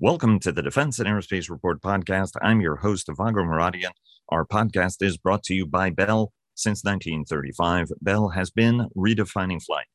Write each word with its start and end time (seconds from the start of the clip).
Welcome 0.00 0.38
to 0.40 0.52
the 0.52 0.62
Defense 0.62 1.00
and 1.00 1.08
Aerospace 1.08 1.50
Report 1.50 1.82
podcast. 1.82 2.34
I'm 2.40 2.60
your 2.60 2.76
host, 2.76 3.08
Vago 3.08 3.42
Muradian. 3.42 3.90
Our 4.28 4.46
podcast 4.46 5.02
is 5.02 5.16
brought 5.16 5.42
to 5.44 5.54
you 5.54 5.66
by 5.66 5.90
Bell. 5.90 6.32
Since 6.54 6.84
1935, 6.84 7.88
Bell 8.00 8.28
has 8.28 8.52
been 8.52 8.86
redefining 8.96 9.60
flight. 9.60 9.86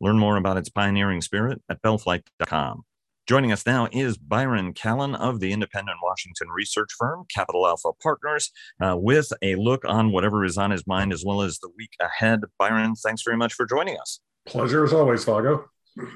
Learn 0.00 0.18
more 0.18 0.36
about 0.36 0.56
its 0.56 0.68
pioneering 0.68 1.20
spirit 1.20 1.62
at 1.70 1.80
bellflight.com. 1.80 2.82
Joining 3.28 3.52
us 3.52 3.64
now 3.64 3.86
is 3.92 4.18
Byron 4.18 4.72
Callan 4.72 5.14
of 5.14 5.38
the 5.38 5.52
independent 5.52 5.98
Washington 6.02 6.48
research 6.48 6.90
firm 6.98 7.24
Capital 7.32 7.64
Alpha 7.64 7.92
Partners 8.02 8.50
uh, 8.80 8.96
with 8.98 9.32
a 9.42 9.54
look 9.54 9.84
on 9.84 10.10
whatever 10.10 10.44
is 10.44 10.58
on 10.58 10.72
his 10.72 10.88
mind 10.88 11.12
as 11.12 11.22
well 11.24 11.40
as 11.40 11.60
the 11.60 11.70
week 11.78 11.92
ahead. 12.00 12.40
Byron, 12.58 12.96
thanks 12.96 13.22
very 13.24 13.36
much 13.36 13.54
for 13.54 13.64
joining 13.64 13.96
us. 13.96 14.18
Pleasure 14.44 14.82
as 14.82 14.92
always, 14.92 15.22
Vago. 15.22 15.66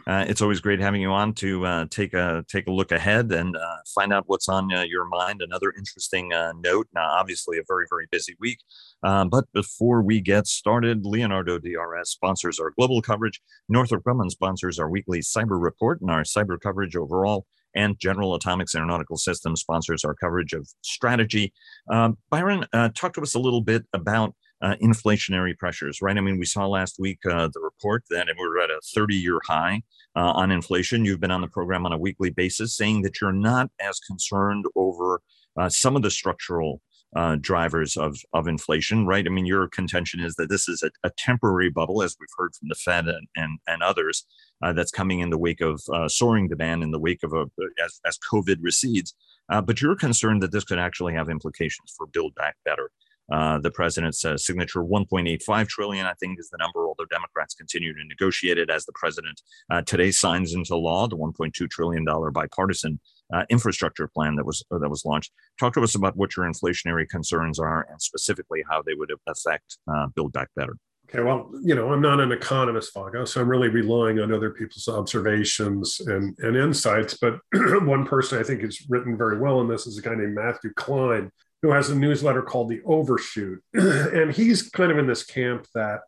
Uh, 0.07 0.25
it's 0.27 0.41
always 0.41 0.61
great 0.61 0.81
having 0.81 1.03
you 1.03 1.11
on 1.11 1.35
to 1.35 1.67
uh, 1.67 1.87
take 1.91 2.15
a 2.15 2.45
take 2.49 2.67
a 2.67 2.71
look 2.71 2.93
ahead 2.93 3.31
and 3.33 3.57
uh, 3.57 3.77
find 3.95 4.13
out 4.13 4.25
what's 4.27 4.49
on 4.49 4.73
uh, 4.73 4.83
your 4.83 5.07
mind. 5.07 5.43
Another 5.43 5.73
interesting 5.77 6.33
uh, 6.33 6.53
note. 6.59 6.89
Now, 6.95 7.09
obviously, 7.11 7.59
a 7.59 7.63
very 7.67 7.87
very 7.91 8.07
busy 8.11 8.35
week. 8.41 8.59
Um, 9.03 9.29
but 9.29 9.45
before 9.53 10.03
we 10.03 10.21
get 10.21 10.47
started, 10.47 11.05
Leonardo 11.05 11.59
DRS 11.59 12.11
sponsors 12.11 12.59
our 12.59 12.73
global 12.79 13.03
coverage. 13.03 13.41
Northrop 13.69 14.03
Grumman 14.05 14.31
sponsors 14.31 14.79
our 14.79 14.89
weekly 14.89 15.21
cyber 15.21 15.63
report 15.63 16.01
and 16.01 16.11
our 16.11 16.23
cyber 16.23 16.59
coverage 16.61 16.97
overall. 16.97 17.47
And 17.75 17.99
General 17.99 18.35
Atomics 18.35 18.75
Aeronautical 18.75 19.19
Systems 19.19 19.61
sponsors 19.61 20.03
our 20.03 20.15
coverage 20.15 20.55
of 20.55 20.67
strategy. 20.81 21.53
Um, 21.91 22.17
Byron, 22.31 22.65
uh, 22.73 22.89
talk 22.95 23.13
to 23.15 23.21
us 23.21 23.35
a 23.35 23.39
little 23.39 23.61
bit 23.61 23.85
about 23.93 24.35
uh, 24.63 24.75
inflationary 24.83 25.57
pressures, 25.57 26.01
right? 26.01 26.17
I 26.17 26.21
mean, 26.21 26.39
we 26.39 26.47
saw 26.47 26.67
last 26.67 26.97
week 26.99 27.19
uh, 27.27 27.49
the 27.53 27.61
report 27.61 28.05
that 28.11 28.29
we're 28.39 28.61
at 28.61 28.71
a 28.71 28.81
30 28.95 29.15
year 29.15 29.39
high 29.47 29.83
uh, 30.15 30.33
on 30.33 30.51
inflation. 30.51 31.05
You've 31.05 31.21
been 31.21 31.31
on 31.31 31.43
the 31.43 31.49
program 31.49 31.85
on 31.85 31.93
a 31.93 31.99
weekly 31.99 32.31
basis 32.31 32.77
saying 32.77 33.03
that 33.03 33.21
you're 33.21 33.33
not 33.33 33.71
as 33.81 33.99
concerned 34.01 34.65
over 34.75 35.21
uh, 35.59 35.69
some 35.69 35.97
of 35.97 36.03
the 36.03 36.11
structural 36.11 36.81
uh, 37.15 37.37
drivers 37.41 37.97
of, 37.97 38.19
of 38.33 38.47
inflation, 38.49 39.07
right? 39.07 39.27
I 39.27 39.31
mean, 39.31 39.47
your 39.47 39.69
contention 39.69 40.21
is 40.21 40.35
that 40.37 40.51
this 40.51 40.69
is 40.69 40.83
a, 40.83 40.91
a 41.07 41.11
temporary 41.17 41.71
bubble, 41.71 42.03
as 42.03 42.17
we've 42.19 42.29
heard 42.37 42.55
from 42.55 42.69
the 42.69 42.75
Fed 42.75 43.07
and, 43.07 43.29
and, 43.37 43.59
and 43.67 43.83
others, 43.83 44.27
uh, 44.63 44.73
that's 44.73 44.91
coming 44.91 45.21
in 45.21 45.31
the 45.31 45.39
wake 45.39 45.61
of 45.61 45.81
soaring 46.09 46.49
demand 46.49 46.83
in 46.83 46.91
the 46.91 46.99
wake 46.99 47.23
of 47.23 47.33
a, 47.33 47.47
as, 47.83 48.01
as 48.05 48.19
COVID 48.19 48.57
recedes. 48.61 49.15
but 49.49 49.81
you're 49.81 49.97
concerned 49.97 50.43
that 50.43 50.53
this 50.53 50.65
could 50.65 50.79
actually 50.79 51.15
have 51.15 51.31
implications 51.31 51.95
for 51.97 52.07
Build 52.07 52.35
Back 52.35 52.57
Better. 52.65 52.91
Uh, 53.31 53.59
the 53.59 53.71
president's 53.71 54.25
uh, 54.25 54.37
signature 54.37 54.83
1.85 54.83 55.69
trillion, 55.69 56.07
I 56.07 56.15
think, 56.15 56.39
is 56.39 56.49
the 56.51 56.59
number. 56.59 56.87
Although 56.87 57.07
Democrats 57.07 57.55
continue 57.55 57.93
to 57.93 58.05
negotiate 58.05 58.59
it, 58.59 58.71
as 58.71 58.85
the 58.87 58.93
president 58.95 59.41
uh, 59.71 59.83
today 59.83 60.11
signs 60.11 60.55
into 60.55 60.77
law 60.77 61.09
the 61.09 61.17
1.2 61.17 61.69
trillion 61.71 62.05
dollar 62.05 62.31
bipartisan 62.31 63.01
uh, 63.33 63.45
infrastructure 63.51 64.07
plan 64.07 64.37
that 64.37 64.47
was 64.47 64.65
uh, 64.71 64.79
that 64.79 64.89
was 64.89 65.05
launched. 65.05 65.33
Talk 65.59 65.75
to 65.75 65.83
us 65.83 65.95
about 65.95 66.17
what 66.17 66.37
your 66.37 66.47
inflationary 66.47 67.09
concerns 67.09 67.59
are, 67.59 67.87
and 67.91 68.01
specifically 68.01 68.65
how 68.69 68.83
they 68.83 68.95
would 68.95 69.11
affect 69.27 69.79
Build 70.15 70.33
Back 70.33 70.49
Better. 70.55 70.77
Okay, 71.09 71.23
well, 71.23 71.49
you 71.63 71.77
know, 71.77 71.93
I'm 71.93 72.01
not 72.01 72.19
an 72.19 72.33
economist, 72.33 72.93
Vago, 72.93 73.25
so 73.25 73.41
I'm 73.41 73.49
really 73.49 73.69
relying 73.69 74.19
on 74.19 74.33
other 74.33 74.51
people's 74.51 74.89
observations 74.89 76.01
and, 76.01 76.37
and 76.41 76.57
insights. 76.57 77.17
But 77.17 77.39
one 77.53 78.05
person 78.05 78.41
I 78.41 78.43
think 78.43 78.63
has 78.63 78.85
written 78.89 79.17
very 79.17 79.39
well 79.39 79.61
on 79.61 79.69
this 79.69 79.87
is 79.87 79.99
a 79.99 80.03
guy 80.03 80.17
named 80.17 80.35
Matthew 80.35 80.73
Klein, 80.75 81.31
who 81.67 81.73
has 81.73 81.91
a 81.91 81.97
newsletter 81.97 82.43
called 82.43 82.69
The 82.69 82.81
Overshoot. 82.85 83.61
and 83.75 84.31
he's 84.31 84.71
kind 84.71 84.93
of 84.93 84.99
in 84.99 85.09
this 85.09 85.25
camp 85.25 85.67
that 85.75 86.03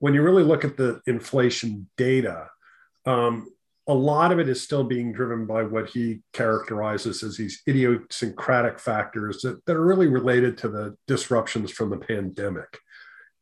when 0.00 0.14
you 0.14 0.22
really 0.22 0.42
look 0.42 0.64
at 0.64 0.76
the 0.76 1.00
inflation 1.06 1.88
data, 1.96 2.48
um, 3.06 3.48
a 3.86 3.94
lot 3.94 4.32
of 4.32 4.40
it 4.40 4.48
is 4.48 4.60
still 4.60 4.82
being 4.82 5.12
driven 5.12 5.46
by 5.46 5.62
what 5.62 5.90
he 5.90 6.22
characterizes 6.32 7.22
as 7.22 7.36
these 7.36 7.62
idiosyncratic 7.68 8.80
factors 8.80 9.42
that, 9.42 9.64
that 9.66 9.76
are 9.76 9.86
really 9.86 10.08
related 10.08 10.58
to 10.58 10.68
the 10.68 10.96
disruptions 11.06 11.70
from 11.70 11.90
the 11.90 11.96
pandemic. 11.96 12.80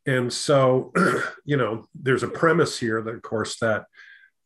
And 0.04 0.30
so, 0.30 0.92
you 1.46 1.56
know, 1.56 1.86
there's 1.94 2.22
a 2.22 2.28
premise 2.28 2.78
here 2.78 3.00
that, 3.00 3.14
of 3.14 3.22
course, 3.22 3.58
that 3.60 3.86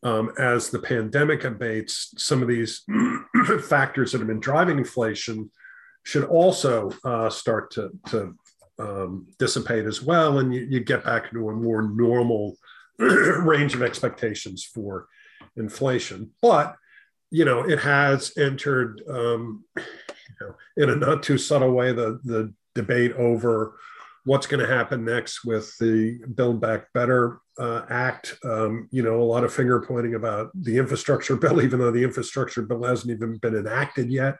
um, 0.04 0.30
as 0.38 0.70
the 0.70 0.78
pandemic 0.78 1.42
abates, 1.42 2.14
some 2.16 2.42
of 2.42 2.48
these 2.48 2.84
factors 3.68 4.12
that 4.12 4.18
have 4.18 4.28
been 4.28 4.38
driving 4.38 4.78
inflation 4.78 5.50
should 6.08 6.24
also 6.24 6.90
uh, 7.04 7.28
start 7.28 7.70
to, 7.70 7.90
to 8.08 8.34
um, 8.78 9.26
dissipate 9.38 9.84
as 9.84 10.02
well. 10.02 10.38
And 10.38 10.54
you, 10.54 10.66
you, 10.70 10.80
get 10.80 11.04
back 11.04 11.26
into 11.26 11.50
a 11.50 11.52
more 11.52 11.82
normal 11.82 12.56
range 12.98 13.74
of 13.74 13.82
expectations 13.82 14.64
for 14.64 15.06
inflation. 15.56 16.30
But, 16.40 16.76
you 17.30 17.44
know, 17.44 17.60
it 17.60 17.78
has 17.80 18.32
entered, 18.38 19.02
um, 19.06 19.66
you 19.76 19.84
know, 20.40 20.54
in 20.78 20.88
a 20.88 20.96
not 20.96 21.22
too 21.22 21.36
subtle 21.36 21.72
way, 21.72 21.92
the, 21.92 22.18
the 22.24 22.54
debate 22.74 23.12
over 23.12 23.76
what's 24.24 24.46
going 24.46 24.66
to 24.66 24.74
happen 24.74 25.04
next 25.04 25.44
with 25.44 25.76
the 25.76 26.20
Build 26.34 26.58
Back 26.58 26.90
Better 26.94 27.40
uh, 27.58 27.82
Act. 27.90 28.38
Um, 28.44 28.88
you 28.90 29.02
know, 29.02 29.20
a 29.20 29.24
lot 29.24 29.44
of 29.44 29.52
finger 29.52 29.84
pointing 29.86 30.14
about 30.14 30.52
the 30.54 30.78
infrastructure 30.78 31.36
bill, 31.42 31.60
even 31.60 31.78
though 31.78 31.90
the 31.90 32.04
infrastructure 32.04 32.62
bill 32.62 32.84
hasn't 32.84 33.12
even 33.12 33.36
been 33.36 33.56
enacted 33.56 34.10
yet. 34.10 34.38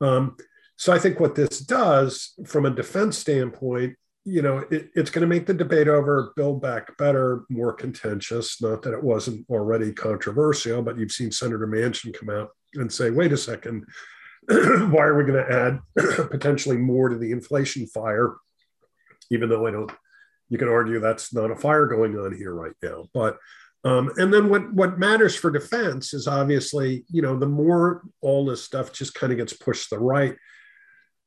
Um, 0.00 0.36
so 0.76 0.92
I 0.92 0.98
think 0.98 1.20
what 1.20 1.34
this 1.34 1.60
does 1.60 2.34
from 2.46 2.66
a 2.66 2.70
defense 2.70 3.18
standpoint, 3.18 3.96
you 4.24 4.42
know, 4.42 4.58
it, 4.70 4.90
it's 4.94 5.10
going 5.10 5.20
to 5.20 5.26
make 5.26 5.46
the 5.46 5.54
debate 5.54 5.86
over 5.86 6.32
Build 6.36 6.62
Back 6.62 6.96
Better 6.96 7.44
more 7.50 7.72
contentious. 7.72 8.60
Not 8.60 8.82
that 8.82 8.94
it 8.94 9.02
wasn't 9.02 9.46
already 9.50 9.92
controversial, 9.92 10.82
but 10.82 10.98
you've 10.98 11.12
seen 11.12 11.30
Senator 11.30 11.66
Manchin 11.66 12.18
come 12.18 12.30
out 12.30 12.50
and 12.74 12.92
say, 12.92 13.10
wait 13.10 13.32
a 13.32 13.36
second, 13.36 13.84
why 14.48 15.04
are 15.04 15.16
we 15.16 15.30
going 15.30 15.44
to 15.44 15.52
add 15.52 15.80
potentially 16.30 16.76
more 16.76 17.08
to 17.08 17.18
the 17.18 17.32
inflation 17.32 17.86
fire? 17.86 18.34
Even 19.30 19.48
though 19.48 19.66
I 19.66 19.70
don't, 19.70 19.92
you 20.48 20.58
can 20.58 20.68
argue 20.68 21.00
that's 21.00 21.32
not 21.32 21.50
a 21.50 21.56
fire 21.56 21.86
going 21.86 22.16
on 22.18 22.36
here 22.36 22.54
right 22.54 22.74
now. 22.82 23.06
But 23.14 23.38
um, 23.84 24.10
and 24.16 24.32
then 24.32 24.48
what 24.48 24.72
what 24.72 24.98
matters 24.98 25.36
for 25.36 25.50
defense 25.50 26.14
is 26.14 26.26
obviously, 26.26 27.04
you 27.10 27.20
know, 27.20 27.38
the 27.38 27.46
more 27.46 28.02
all 28.22 28.46
this 28.46 28.64
stuff 28.64 28.92
just 28.92 29.14
kind 29.14 29.30
of 29.30 29.38
gets 29.38 29.52
pushed 29.52 29.90
to 29.90 29.96
the 29.96 30.00
right, 30.00 30.34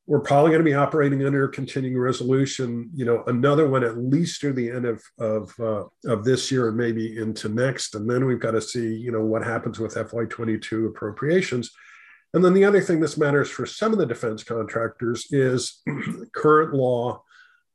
we're 0.07 0.21
probably 0.21 0.51
going 0.51 0.63
to 0.63 0.69
be 0.69 0.73
operating 0.73 1.25
under 1.25 1.43
a 1.43 1.51
continuing 1.51 1.97
resolution, 1.97 2.89
you 2.95 3.03
know, 3.03 3.23
another 3.27 3.67
one 3.67 3.83
at 3.83 3.97
least 3.97 4.39
through 4.39 4.53
the 4.53 4.71
end 4.71 4.85
of 4.85 5.03
of 5.19 5.53
uh, 5.59 5.83
of 6.05 6.23
this 6.23 6.49
year 6.49 6.69
and 6.69 6.77
maybe 6.77 7.17
into 7.17 7.49
next, 7.49 7.93
and 7.93 8.09
then 8.09 8.25
we've 8.25 8.39
got 8.39 8.51
to 8.51 8.61
see, 8.61 8.95
you 8.95 9.11
know, 9.11 9.21
what 9.21 9.43
happens 9.43 9.79
with 9.79 9.95
FY22 9.95 10.87
appropriations. 10.87 11.71
And 12.33 12.43
then 12.43 12.53
the 12.53 12.65
other 12.65 12.81
thing 12.81 12.99
this 12.99 13.17
matters 13.17 13.49
for 13.49 13.65
some 13.65 13.91
of 13.91 13.99
the 13.99 14.05
defense 14.05 14.43
contractors 14.43 15.27
is 15.31 15.81
current 16.33 16.73
law 16.73 17.23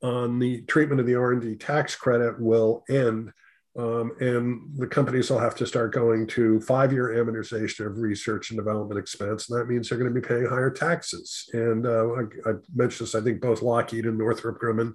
on 0.02 0.38
the 0.38 0.62
treatment 0.62 1.00
of 1.00 1.06
the 1.06 1.14
R&D 1.14 1.56
tax 1.56 1.94
credit 1.94 2.40
will 2.40 2.82
end 2.88 3.32
um, 3.78 4.12
and 4.20 4.60
the 4.76 4.86
companies 4.86 5.30
will 5.30 5.38
have 5.38 5.54
to 5.54 5.66
start 5.66 5.94
going 5.94 6.26
to 6.28 6.60
five 6.60 6.92
year 6.92 7.08
amortization 7.08 7.86
of 7.86 7.98
research 7.98 8.50
and 8.50 8.58
development 8.58 8.98
expense. 8.98 9.48
And 9.48 9.58
that 9.58 9.66
means 9.66 9.88
they're 9.88 9.98
going 9.98 10.12
to 10.12 10.20
be 10.20 10.26
paying 10.26 10.46
higher 10.46 10.70
taxes. 10.70 11.48
And 11.54 11.86
uh, 11.86 12.08
I, 12.12 12.50
I, 12.50 12.52
mentioned 12.74 13.06
this, 13.06 13.14
I 13.14 13.22
think 13.22 13.40
both 13.40 13.62
Lockheed 13.62 14.04
and 14.04 14.18
Northrop 14.18 14.60
Grumman 14.60 14.92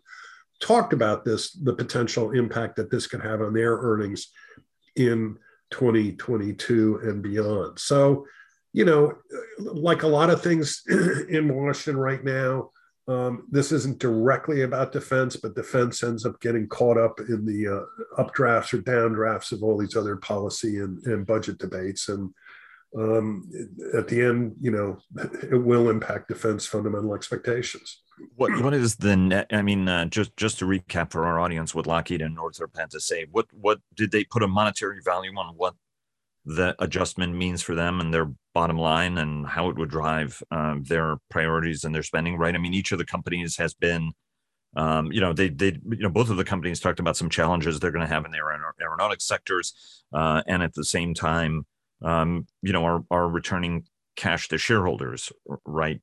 talked 0.59 0.93
about 0.93 1.25
this, 1.25 1.51
the 1.51 1.73
potential 1.73 2.31
impact 2.31 2.75
that 2.75 2.91
this 2.91 3.07
could 3.07 3.21
have 3.21 3.41
on 3.41 3.53
their 3.53 3.77
earnings 3.77 4.27
in 4.95 5.37
2022 5.71 6.99
and 7.03 7.23
beyond. 7.23 7.79
So, 7.79 8.27
you 8.73 8.85
know, 8.85 9.13
like 9.57 10.03
a 10.03 10.07
lot 10.07 10.29
of 10.29 10.43
things 10.43 10.83
in 11.29 11.53
Washington 11.53 11.99
right 11.99 12.23
now, 12.23 12.69
um, 13.07 13.47
this 13.49 13.71
isn't 13.71 13.99
directly 13.99 14.63
about 14.63 14.91
defense, 14.91 15.37
but 15.37 15.55
defense 15.55 16.03
ends 16.03 16.25
up 16.25 16.39
getting 16.41 16.67
caught 16.67 16.97
up 16.97 17.19
in 17.21 17.45
the 17.45 17.67
uh, 17.67 18.21
updrafts 18.21 18.73
or 18.73 18.79
downdrafts 18.79 19.53
of 19.53 19.63
all 19.63 19.77
these 19.77 19.95
other 19.95 20.17
policy 20.17 20.79
and, 20.79 21.01
and 21.05 21.25
budget 21.25 21.57
debates. 21.57 22.09
And 22.09 22.33
um, 22.97 23.49
at 23.97 24.09
the 24.09 24.21
end, 24.21 24.55
you 24.59 24.71
know, 24.71 24.99
it 25.43 25.55
will 25.55 25.89
impact 25.89 26.27
defense 26.27 26.65
fundamental 26.65 27.15
expectations. 27.15 28.01
What 28.35 28.63
what 28.63 28.73
is 28.73 28.95
the 28.95 29.15
net? 29.15 29.45
I 29.51 29.61
mean, 29.61 29.87
uh, 29.87 30.05
just 30.05 30.35
just 30.37 30.57
to 30.59 30.65
recap 30.65 31.11
for 31.11 31.27
our 31.27 31.39
audience, 31.39 31.75
what 31.75 31.85
Lockheed 31.85 32.23
and 32.23 32.33
Northrop 32.33 32.75
had 32.75 32.89
to 32.91 32.99
say. 32.99 33.27
What 33.31 33.45
what 33.53 33.79
did 33.95 34.11
they 34.11 34.23
put 34.23 34.41
a 34.41 34.47
monetary 34.47 35.01
value 35.05 35.31
on 35.37 35.53
what 35.55 35.75
the 36.47 36.73
adjustment 36.79 37.35
means 37.35 37.61
for 37.61 37.75
them 37.75 37.99
and 37.99 38.13
their 38.13 38.31
bottom 38.53 38.77
line 38.77 39.17
and 39.17 39.45
how 39.45 39.69
it 39.69 39.77
would 39.77 39.89
drive 39.89 40.41
um, 40.49 40.81
their 40.87 41.17
priorities 41.29 41.83
and 41.83 41.93
their 41.93 42.03
spending 42.03 42.37
right 42.37 42.55
i 42.55 42.57
mean 42.57 42.73
each 42.73 42.93
of 42.93 42.97
the 42.97 43.05
companies 43.05 43.57
has 43.57 43.73
been 43.73 44.11
um, 44.77 45.11
you 45.11 45.19
know 45.19 45.33
they 45.33 45.49
they 45.49 45.77
you 45.89 45.97
know 45.97 46.09
both 46.09 46.29
of 46.29 46.37
the 46.37 46.45
companies 46.45 46.79
talked 46.79 47.01
about 47.01 47.17
some 47.17 47.29
challenges 47.29 47.79
they're 47.79 47.91
going 47.91 48.05
to 48.05 48.13
have 48.13 48.23
in 48.23 48.31
their 48.31 48.49
aeronautics 48.81 49.27
sectors 49.27 49.73
uh, 50.13 50.41
and 50.47 50.63
at 50.63 50.73
the 50.73 50.85
same 50.85 51.13
time 51.13 51.65
um, 52.01 52.47
you 52.61 52.71
know 52.71 52.85
are, 52.85 53.03
are 53.11 53.27
returning 53.27 53.83
cash 54.15 54.47
to 54.47 54.57
shareholders 54.57 55.31
right 55.65 56.01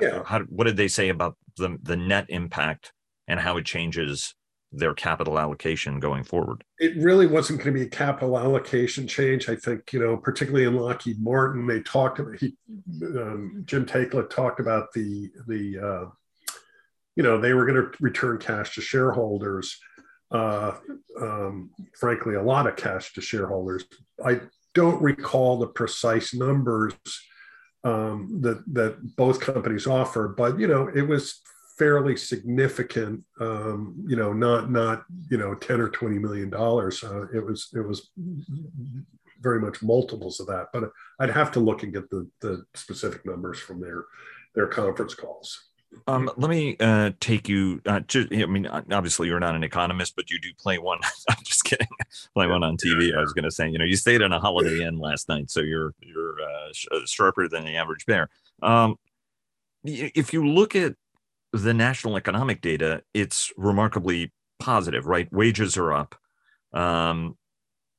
yeah. 0.00 0.22
how, 0.24 0.40
what 0.44 0.64
did 0.64 0.78
they 0.78 0.88
say 0.88 1.10
about 1.10 1.36
the, 1.58 1.76
the 1.82 1.96
net 1.96 2.24
impact 2.30 2.92
and 3.28 3.38
how 3.38 3.58
it 3.58 3.66
changes 3.66 4.34
their 4.76 4.94
capital 4.94 5.38
allocation 5.38 6.00
going 6.00 6.24
forward. 6.24 6.64
It 6.78 6.96
really 6.96 7.26
wasn't 7.26 7.60
going 7.60 7.74
to 7.74 7.80
be 7.80 7.86
a 7.86 7.90
capital 7.90 8.38
allocation 8.38 9.06
change. 9.06 9.48
I 9.48 9.56
think 9.56 9.92
you 9.92 10.00
know, 10.00 10.16
particularly 10.16 10.66
in 10.66 10.76
Lockheed 10.76 11.22
Martin, 11.22 11.66
they 11.66 11.80
talked. 11.80 12.18
About, 12.18 12.36
he, 12.36 12.56
um, 13.02 13.62
Jim 13.64 13.86
Taiclet 13.86 14.30
talked 14.30 14.60
about 14.60 14.92
the 14.92 15.30
the 15.46 15.78
uh, 15.78 16.10
you 17.16 17.22
know 17.22 17.40
they 17.40 17.52
were 17.52 17.66
going 17.66 17.82
to 17.82 17.90
return 18.00 18.38
cash 18.38 18.74
to 18.74 18.80
shareholders. 18.80 19.78
Uh, 20.30 20.72
um, 21.20 21.70
frankly, 21.98 22.34
a 22.34 22.42
lot 22.42 22.66
of 22.66 22.76
cash 22.76 23.12
to 23.12 23.20
shareholders. 23.20 23.84
I 24.24 24.40
don't 24.74 25.00
recall 25.00 25.58
the 25.58 25.68
precise 25.68 26.34
numbers 26.34 26.94
um, 27.84 28.40
that 28.40 28.64
that 28.74 29.16
both 29.16 29.40
companies 29.40 29.86
offer, 29.86 30.28
but 30.28 30.58
you 30.58 30.66
know, 30.66 30.88
it 30.88 31.02
was 31.02 31.40
fairly 31.76 32.16
significant. 32.16 33.22
Um, 33.40 33.94
you 34.06 34.16
know, 34.16 34.32
not 34.32 34.70
not 34.70 35.04
you 35.30 35.38
know 35.38 35.54
ten 35.54 35.80
or 35.80 35.88
twenty 35.88 36.18
million 36.18 36.50
dollars. 36.50 37.02
Uh, 37.02 37.26
it 37.34 37.44
was 37.44 37.68
it 37.74 37.86
was 37.86 38.10
very 39.40 39.60
much 39.60 39.82
multiples 39.82 40.40
of 40.40 40.46
that. 40.46 40.68
But 40.72 40.90
I'd 41.20 41.30
have 41.30 41.52
to 41.52 41.60
look 41.60 41.82
and 41.82 41.92
get 41.92 42.10
the 42.10 42.28
the 42.40 42.64
specific 42.74 43.26
numbers 43.26 43.58
from 43.58 43.80
their 43.80 44.04
their 44.54 44.66
conference 44.66 45.14
calls. 45.14 45.68
Um, 46.08 46.28
let 46.36 46.50
me 46.50 46.76
uh, 46.80 47.12
take 47.20 47.48
you. 47.48 47.80
Uh, 47.86 48.00
I 48.14 48.46
mean, 48.46 48.66
obviously, 48.66 49.28
you're 49.28 49.40
not 49.40 49.54
an 49.54 49.62
economist, 49.62 50.16
but 50.16 50.30
you 50.30 50.40
do 50.40 50.48
play 50.58 50.78
one. 50.78 50.98
I'm 51.30 51.44
just 51.44 51.64
kidding. 51.64 51.86
Play 52.34 52.48
one 52.48 52.64
on 52.64 52.76
TV. 52.76 53.16
I 53.16 53.20
was 53.20 53.32
going 53.32 53.44
to 53.44 53.50
say, 53.50 53.68
you 53.68 53.78
know, 53.78 53.84
you 53.84 53.96
stayed 53.96 54.20
in 54.20 54.32
a 54.32 54.40
Holiday 54.40 54.84
Inn 54.84 54.98
last 54.98 55.28
night, 55.28 55.50
so 55.50 55.60
you're 55.60 55.94
you're 56.00 56.36
uh, 56.42 56.96
uh, 56.96 57.00
sharper 57.06 57.48
than 57.48 57.64
the 57.64 57.76
average 57.76 58.06
bear. 58.06 58.28
Um, 58.62 58.96
if 59.84 60.32
you 60.32 60.46
look 60.46 60.74
at 60.74 60.94
the 61.62 61.74
national 61.74 62.16
economic 62.16 62.60
data, 62.60 63.02
it's 63.14 63.52
remarkably 63.56 64.32
positive. 64.58 65.06
Right, 65.06 65.32
wages 65.32 65.76
are 65.76 65.92
up. 65.92 66.16
Um, 66.72 67.36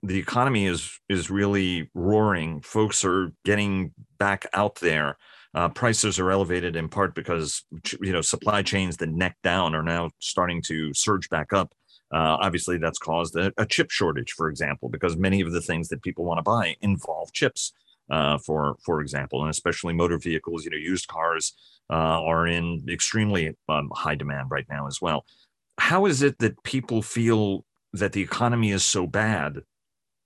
the 0.04 0.20
economy 0.20 0.66
is 0.66 1.00
is 1.10 1.30
really 1.32 1.90
roaring. 1.94 2.62
Folks 2.62 3.06
are 3.06 3.32
getting 3.46 3.94
back 4.20 4.46
out 4.54 4.76
there. 4.76 5.18
Uh, 5.54 5.70
prices 5.70 6.20
are 6.20 6.32
elevated 6.32 6.76
in 6.76 6.90
part 6.90 7.16
because 7.16 7.64
you 8.02 8.12
know 8.12 8.22
supply 8.22 8.62
chains 8.62 8.98
that 8.98 9.10
neck 9.10 9.38
down 9.42 9.74
are 9.74 9.84
now 9.84 10.10
starting 10.20 10.62
to 10.64 10.94
surge 10.94 11.30
back 11.30 11.54
up. 11.54 11.74
Uh, 12.14 12.38
obviously, 12.42 12.78
that's 12.78 13.00
caused 13.00 13.36
a, 13.36 13.52
a, 13.58 13.66
chip 13.66 13.90
shortage, 13.90 14.34
for 14.34 14.48
example, 14.50 14.90
because 14.90 15.18
many 15.18 15.42
of 15.42 15.52
the 15.52 15.62
things 15.62 15.88
that 15.88 16.04
people 16.04 16.24
want 16.24 16.38
to 16.38 16.44
buy 16.44 16.76
involve 16.82 17.32
chips. 17.32 17.72
Uh, 18.12 18.38
for 18.38 18.76
for 18.86 19.02
example, 19.02 19.42
and 19.42 19.50
especially 19.50 19.92
motor 19.92 20.20
vehicles, 20.20 20.64
you 20.64 20.70
know, 20.70 20.78
used 20.78 21.08
cars 21.08 21.56
are 21.94 22.48
in 22.48 22.86
extremely 22.90 23.56
um, 23.70 23.92
high 23.94 24.16
demand 24.16 24.50
right 24.52 24.66
now 24.70 24.88
as 24.88 25.02
well. 25.02 25.26
How 25.78 26.06
is 26.06 26.22
it 26.22 26.40
that 26.40 26.64
people 26.64 27.02
feel 27.02 27.66
that 27.94 28.14
the 28.14 28.22
economy 28.22 28.72
is 28.72 28.84
so 28.84 29.08
bad 29.08 29.62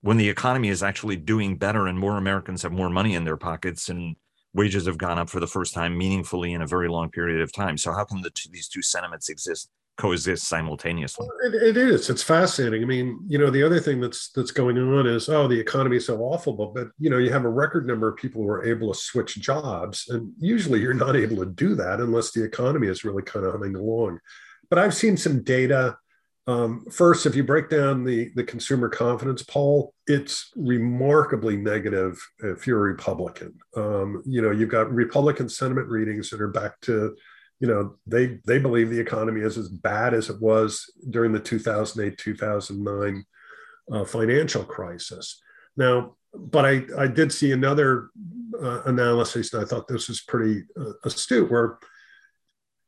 when 0.02 0.16
the 0.16 0.28
economy 0.28 0.68
is 0.68 0.82
actually 0.82 1.16
doing 1.16 1.56
better 1.56 1.86
and 1.86 1.98
more 1.98 2.16
Americans 2.16 2.62
have 2.62 2.72
more 2.72 2.90
money 2.90 3.14
in 3.14 3.24
their 3.24 3.36
pockets 3.36 3.88
and 3.88 4.16
wages 4.54 4.86
have 4.86 4.98
gone 4.98 5.18
up 5.18 5.28
for 5.28 5.40
the 5.40 5.46
first 5.46 5.74
time 5.74 5.96
meaningfully 5.96 6.52
in 6.52 6.62
a 6.62 6.66
very 6.66 6.88
long 6.88 7.10
period 7.10 7.40
of 7.40 7.52
time. 7.52 7.76
So 7.76 7.92
how 7.92 8.04
can 8.04 8.22
the 8.22 8.30
these 8.50 8.68
two 8.68 8.82
sentiments 8.82 9.28
exist 9.28 9.68
coexist 10.00 10.46
simultaneously? 10.46 11.26
It, 11.44 11.54
it 11.54 11.76
is. 11.76 12.08
It's 12.10 12.22
fascinating. 12.22 12.82
I 12.82 12.86
mean, 12.86 13.20
you 13.26 13.38
know, 13.38 13.50
the 13.50 13.62
other 13.62 13.80
thing 13.80 14.00
that's 14.00 14.30
that's 14.30 14.50
going 14.50 14.78
on 14.78 15.06
is 15.06 15.28
oh, 15.28 15.46
the 15.46 15.60
economy 15.60 15.96
is 15.98 16.06
so 16.06 16.18
awful, 16.20 16.54
but 16.54 16.74
but 16.74 16.88
you 16.98 17.10
know, 17.10 17.18
you 17.18 17.30
have 17.30 17.44
a 17.44 17.48
record 17.48 17.86
number 17.86 18.08
of 18.08 18.16
people 18.16 18.42
who 18.42 18.48
are 18.48 18.64
able 18.64 18.92
to 18.92 18.98
switch 18.98 19.36
jobs, 19.40 20.06
and 20.08 20.32
usually 20.38 20.80
you're 20.80 20.94
not 20.94 21.16
able 21.16 21.36
to 21.36 21.46
do 21.46 21.74
that 21.74 22.00
unless 22.00 22.32
the 22.32 22.42
economy 22.42 22.88
is 22.88 23.04
really 23.04 23.22
kind 23.22 23.44
of 23.44 23.52
humming 23.52 23.76
along. 23.76 24.18
But 24.68 24.78
I've 24.78 24.94
seen 24.94 25.16
some 25.16 25.42
data 25.42 25.96
um, 26.46 26.84
first, 26.90 27.26
if 27.26 27.36
you 27.36 27.44
break 27.44 27.68
down 27.68 28.02
the, 28.02 28.30
the 28.34 28.42
consumer 28.42 28.88
confidence 28.88 29.42
poll, 29.42 29.94
it's 30.06 30.50
remarkably 30.56 31.56
negative 31.56 32.20
if 32.38 32.66
you're 32.66 32.78
a 32.78 32.92
Republican. 32.92 33.54
Um, 33.76 34.22
you 34.26 34.42
know, 34.42 34.50
you've 34.50 34.70
got 34.70 34.92
Republican 34.92 35.48
sentiment 35.48 35.88
readings 35.88 36.30
that 36.30 36.40
are 36.40 36.48
back 36.48 36.80
to, 36.82 37.14
you 37.60 37.68
know, 37.68 37.96
they 38.06 38.38
they 38.46 38.58
believe 38.58 38.90
the 38.90 39.00
economy 39.00 39.42
is 39.42 39.58
as 39.58 39.68
bad 39.68 40.14
as 40.14 40.30
it 40.30 40.40
was 40.40 40.90
during 41.10 41.32
the 41.32 41.38
2008 41.38 42.16
2009 42.18 43.24
uh, 43.92 44.04
financial 44.04 44.64
crisis. 44.64 45.40
Now, 45.76 46.16
but 46.34 46.64
I 46.64 46.82
I 46.98 47.06
did 47.06 47.32
see 47.32 47.52
another 47.52 48.08
uh, 48.60 48.82
analysis, 48.84 49.52
and 49.52 49.62
I 49.62 49.66
thought 49.66 49.88
this 49.88 50.08
was 50.08 50.22
pretty 50.22 50.64
uh, 50.78 50.92
astute, 51.04 51.50
where 51.50 51.78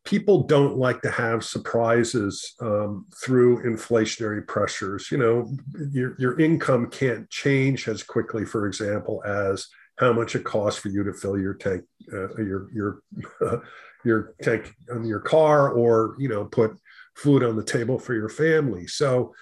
people 0.04 0.44
don't 0.44 0.76
like 0.76 1.00
to 1.02 1.10
have 1.10 1.44
surprises 1.44 2.54
um, 2.60 3.06
through 3.22 3.62
inflationary 3.62 4.46
pressures. 4.46 5.10
You 5.10 5.18
know, 5.18 5.56
your, 5.92 6.16
your 6.18 6.40
income 6.40 6.90
can't 6.90 7.28
change 7.30 7.86
as 7.88 8.02
quickly, 8.02 8.44
for 8.44 8.66
example, 8.66 9.22
as 9.24 9.68
how 9.98 10.12
much 10.12 10.34
it 10.34 10.44
costs 10.44 10.80
for 10.80 10.88
you 10.88 11.04
to 11.04 11.12
fill 11.12 11.38
your 11.38 11.54
tank, 11.54 11.84
uh, 12.12 12.34
your 12.36 12.68
your 12.72 13.02
uh, 13.44 13.58
your 14.04 14.34
tank 14.42 14.74
on 14.92 15.04
your 15.04 15.20
car, 15.20 15.70
or 15.70 16.16
you 16.18 16.28
know, 16.28 16.44
put 16.44 16.72
food 17.14 17.42
on 17.42 17.56
the 17.56 17.64
table 17.64 17.98
for 17.98 18.14
your 18.14 18.28
family. 18.28 18.86
So 18.86 19.34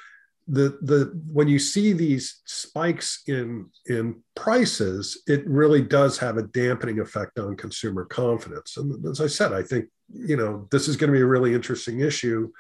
the 0.48 0.78
the 0.82 1.12
when 1.32 1.48
you 1.48 1.58
see 1.58 1.92
these 1.92 2.40
spikes 2.44 3.22
in 3.26 3.70
in 3.86 4.22
prices, 4.34 5.22
it 5.26 5.46
really 5.46 5.82
does 5.82 6.18
have 6.18 6.36
a 6.36 6.42
dampening 6.42 6.98
effect 6.98 7.38
on 7.38 7.56
consumer 7.56 8.04
confidence. 8.04 8.76
And 8.76 9.06
as 9.06 9.20
I 9.20 9.28
said, 9.28 9.52
I 9.52 9.62
think 9.62 9.86
you 10.12 10.36
know, 10.36 10.68
this 10.70 10.88
is 10.88 10.96
going 10.96 11.08
to 11.08 11.16
be 11.16 11.22
a 11.22 11.26
really 11.26 11.54
interesting 11.54 12.00
issue 12.00 12.50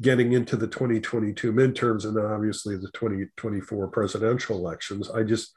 getting 0.00 0.32
into 0.32 0.56
the 0.56 0.66
2022 0.66 1.52
midterms 1.52 2.04
and 2.04 2.18
obviously 2.18 2.76
the 2.76 2.90
2024 2.94 3.88
presidential 3.88 4.56
elections. 4.56 5.10
I 5.10 5.22
just, 5.22 5.52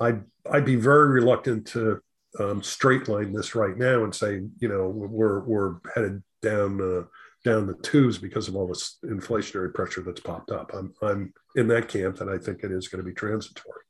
I'd, 0.00 0.22
I'd 0.50 0.64
be 0.64 0.76
very 0.76 1.08
reluctant 1.08 1.66
to 1.68 2.00
um, 2.38 2.62
straight 2.62 3.08
line 3.08 3.32
this 3.32 3.54
right 3.54 3.76
now 3.76 4.04
and 4.04 4.14
say, 4.14 4.40
you 4.58 4.68
know, 4.68 4.88
we're, 4.88 5.40
we're 5.40 5.74
headed 5.94 6.22
down, 6.40 6.80
uh, 6.80 7.04
down 7.44 7.66
the 7.66 7.74
tubes 7.82 8.18
because 8.18 8.48
of 8.48 8.56
all 8.56 8.66
this 8.66 8.98
inflationary 9.04 9.72
pressure 9.72 10.02
that's 10.02 10.20
popped 10.20 10.50
up. 10.50 10.72
I'm, 10.74 10.94
I'm 11.02 11.32
in 11.56 11.68
that 11.68 11.88
camp 11.88 12.16
that 12.16 12.28
I 12.28 12.38
think 12.38 12.64
it 12.64 12.72
is 12.72 12.88
going 12.88 13.04
to 13.04 13.08
be 13.08 13.14
transitory. 13.14 13.80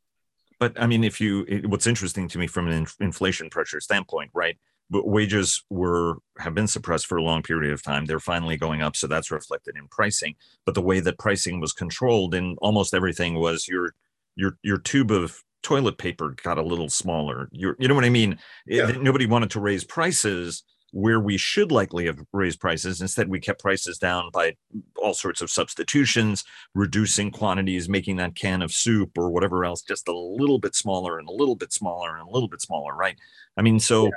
But 0.58 0.80
I 0.80 0.86
mean, 0.86 1.04
if 1.04 1.20
you, 1.20 1.44
it, 1.48 1.66
what's 1.66 1.86
interesting 1.86 2.28
to 2.28 2.38
me 2.38 2.46
from 2.46 2.68
an 2.68 2.86
inflation 3.00 3.50
pressure 3.50 3.80
standpoint, 3.80 4.30
right? 4.34 4.56
wages 5.00 5.64
were 5.70 6.16
have 6.38 6.54
been 6.54 6.66
suppressed 6.66 7.06
for 7.06 7.16
a 7.16 7.22
long 7.22 7.42
period 7.42 7.72
of 7.72 7.82
time. 7.82 8.04
They're 8.04 8.20
finally 8.20 8.56
going 8.56 8.82
up, 8.82 8.96
so 8.96 9.06
that's 9.06 9.30
reflected 9.30 9.76
in 9.76 9.88
pricing. 9.88 10.34
But 10.66 10.74
the 10.74 10.82
way 10.82 11.00
that 11.00 11.18
pricing 11.18 11.60
was 11.60 11.72
controlled 11.72 12.34
in 12.34 12.56
almost 12.60 12.94
everything 12.94 13.34
was 13.34 13.66
your 13.68 13.94
your 14.36 14.58
your 14.62 14.78
tube 14.78 15.10
of 15.10 15.42
toilet 15.62 15.98
paper 15.98 16.34
got 16.42 16.58
a 16.58 16.62
little 16.62 16.88
smaller. 16.88 17.48
you 17.52 17.74
you 17.78 17.88
know 17.88 17.94
what 17.94 18.04
I 18.04 18.10
mean? 18.10 18.38
Yeah. 18.66 18.88
It, 18.88 19.02
nobody 19.02 19.26
wanted 19.26 19.50
to 19.50 19.60
raise 19.60 19.84
prices, 19.84 20.64
where 20.92 21.20
we 21.20 21.38
should 21.38 21.72
likely 21.72 22.04
have 22.06 22.18
raised 22.32 22.60
prices. 22.60 23.00
Instead, 23.00 23.28
we 23.28 23.40
kept 23.40 23.62
prices 23.62 23.98
down 23.98 24.28
by 24.32 24.54
all 24.96 25.14
sorts 25.14 25.40
of 25.40 25.50
substitutions, 25.50 26.44
reducing 26.74 27.30
quantities, 27.30 27.88
making 27.88 28.16
that 28.16 28.34
can 28.34 28.60
of 28.60 28.70
soup 28.70 29.16
or 29.16 29.30
whatever 29.30 29.64
else 29.64 29.82
just 29.82 30.06
a 30.06 30.16
little 30.16 30.58
bit 30.58 30.74
smaller 30.74 31.18
and 31.18 31.28
a 31.28 31.32
little 31.32 31.56
bit 31.56 31.72
smaller 31.72 32.16
and 32.16 32.28
a 32.28 32.30
little 32.30 32.48
bit 32.48 32.60
smaller, 32.60 32.94
right? 32.94 33.16
I 33.56 33.62
mean, 33.62 33.80
so 33.80 34.10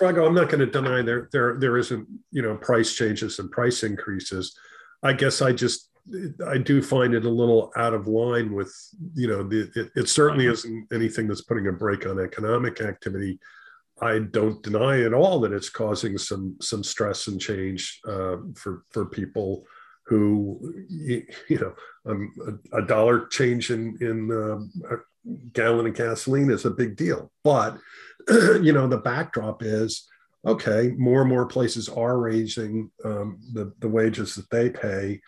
yeah, 0.00 0.08
I'm 0.08 0.34
not 0.34 0.48
going 0.48 0.60
to 0.60 0.66
deny 0.66 1.02
there 1.02 1.28
there 1.32 1.56
there 1.58 1.76
isn't 1.76 2.06
you 2.30 2.42
know 2.42 2.56
price 2.56 2.94
changes 2.94 3.38
and 3.38 3.50
price 3.50 3.82
increases. 3.82 4.56
I 5.02 5.12
guess 5.12 5.42
I 5.42 5.52
just 5.52 5.89
I 6.46 6.58
do 6.58 6.82
find 6.82 7.14
it 7.14 7.24
a 7.24 7.30
little 7.30 7.72
out 7.76 7.94
of 7.94 8.06
line 8.06 8.52
with 8.52 8.74
you 9.14 9.28
know 9.28 9.42
the, 9.42 9.70
it, 9.74 9.90
it 9.94 10.08
certainly 10.08 10.46
isn't 10.46 10.92
anything 10.92 11.28
that's 11.28 11.42
putting 11.42 11.68
a 11.68 11.72
brake 11.72 12.06
on 12.06 12.18
economic 12.18 12.80
activity. 12.80 13.38
I 14.02 14.18
don't 14.18 14.62
deny 14.62 15.02
at 15.02 15.14
all 15.14 15.40
that 15.40 15.52
it's 15.52 15.68
causing 15.68 16.16
some 16.18 16.56
some 16.60 16.82
stress 16.82 17.26
and 17.26 17.40
change 17.40 18.00
uh, 18.08 18.36
for 18.56 18.84
for 18.90 19.06
people 19.06 19.64
who 20.06 20.86
you, 20.88 21.24
know 21.50 21.74
um, 22.06 22.32
a, 22.72 22.78
a, 22.78 22.86
dollar 22.86 23.26
change 23.26 23.70
in 23.70 23.96
in 24.00 24.30
um, 24.32 24.72
a 24.90 24.96
gallon 25.52 25.86
of 25.86 25.94
gasoline 25.94 26.50
is 26.50 26.64
a 26.64 26.70
big 26.70 26.96
deal, 26.96 27.30
but 27.44 27.78
you 28.28 28.72
know 28.72 28.86
the 28.86 28.98
backdrop 28.98 29.62
is 29.62 30.08
okay. 30.46 30.94
More 30.96 31.20
and 31.20 31.30
more 31.30 31.46
places 31.46 31.88
are 31.88 32.18
raising 32.18 32.90
um, 33.04 33.38
the 33.52 33.72
the 33.78 33.88
wages 33.88 34.34
that 34.34 34.50
they 34.50 34.70
pay, 34.70 35.20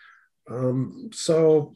um, 0.49 1.09
so 1.13 1.75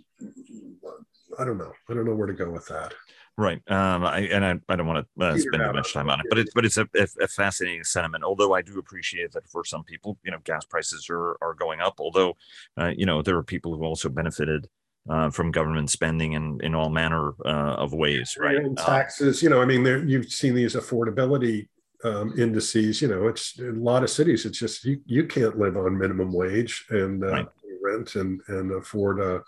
I 1.39 1.45
don't 1.45 1.57
know. 1.57 1.73
I 1.89 1.93
don't 1.93 2.05
know 2.05 2.15
where 2.15 2.27
to 2.27 2.33
go 2.33 2.49
with 2.49 2.67
that. 2.67 2.93
Right. 3.39 3.61
Um, 3.69 4.03
I, 4.03 4.21
and 4.21 4.43
I, 4.43 4.55
I 4.67 4.75
don't 4.75 4.87
want 4.87 5.05
to 5.19 5.23
uh, 5.23 5.37
spend 5.37 5.63
too 5.63 5.73
much 5.73 5.93
time 5.93 6.09
on 6.09 6.19
it, 6.19 6.25
but 6.27 6.39
it's 6.39 6.51
but 6.55 6.65
it's 6.65 6.77
a, 6.77 6.87
a, 6.95 7.27
fascinating 7.27 7.83
sentiment. 7.83 8.23
Although 8.23 8.55
I 8.55 8.63
do 8.63 8.79
appreciate 8.79 9.31
that 9.33 9.47
for 9.47 9.63
some 9.63 9.83
people, 9.83 10.17
you 10.23 10.31
know, 10.31 10.39
gas 10.43 10.65
prices 10.65 11.07
are 11.11 11.37
are 11.39 11.53
going 11.53 11.79
up. 11.79 11.95
Although, 11.99 12.35
uh, 12.79 12.93
you 12.97 13.05
know, 13.05 13.21
there 13.21 13.37
are 13.37 13.43
people 13.43 13.77
who 13.77 13.83
also 13.83 14.09
benefited 14.09 14.67
uh, 15.07 15.29
from 15.29 15.51
government 15.51 15.91
spending 15.91 16.33
in 16.33 16.59
in 16.63 16.73
all 16.73 16.89
manner 16.89 17.33
uh, 17.45 17.75
of 17.75 17.93
ways, 17.93 18.35
right? 18.39 18.57
And 18.57 18.79
uh, 18.79 18.83
taxes. 18.83 19.43
you 19.43 19.49
know, 19.49 19.61
I 19.61 19.65
mean, 19.65 19.83
there, 19.83 20.03
you've 20.03 20.31
seen 20.31 20.55
these 20.55 20.73
affordability 20.73 21.67
um, 22.03 22.33
indices. 22.39 23.03
You 23.03 23.09
know, 23.09 23.27
it's 23.27 23.59
in 23.59 23.77
a 23.77 23.83
lot 23.83 24.01
of 24.01 24.09
cities. 24.09 24.45
It's 24.45 24.57
just 24.57 24.83
you 24.83 24.99
you 25.05 25.27
can't 25.27 25.59
live 25.59 25.77
on 25.77 25.95
minimum 25.97 26.33
wage 26.33 26.85
and 26.89 27.23
uh, 27.23 27.27
right. 27.27 27.47
Rent 27.87 28.15
and 28.15 28.41
and 28.47 28.71
afford 28.71 29.19
a 29.19 29.41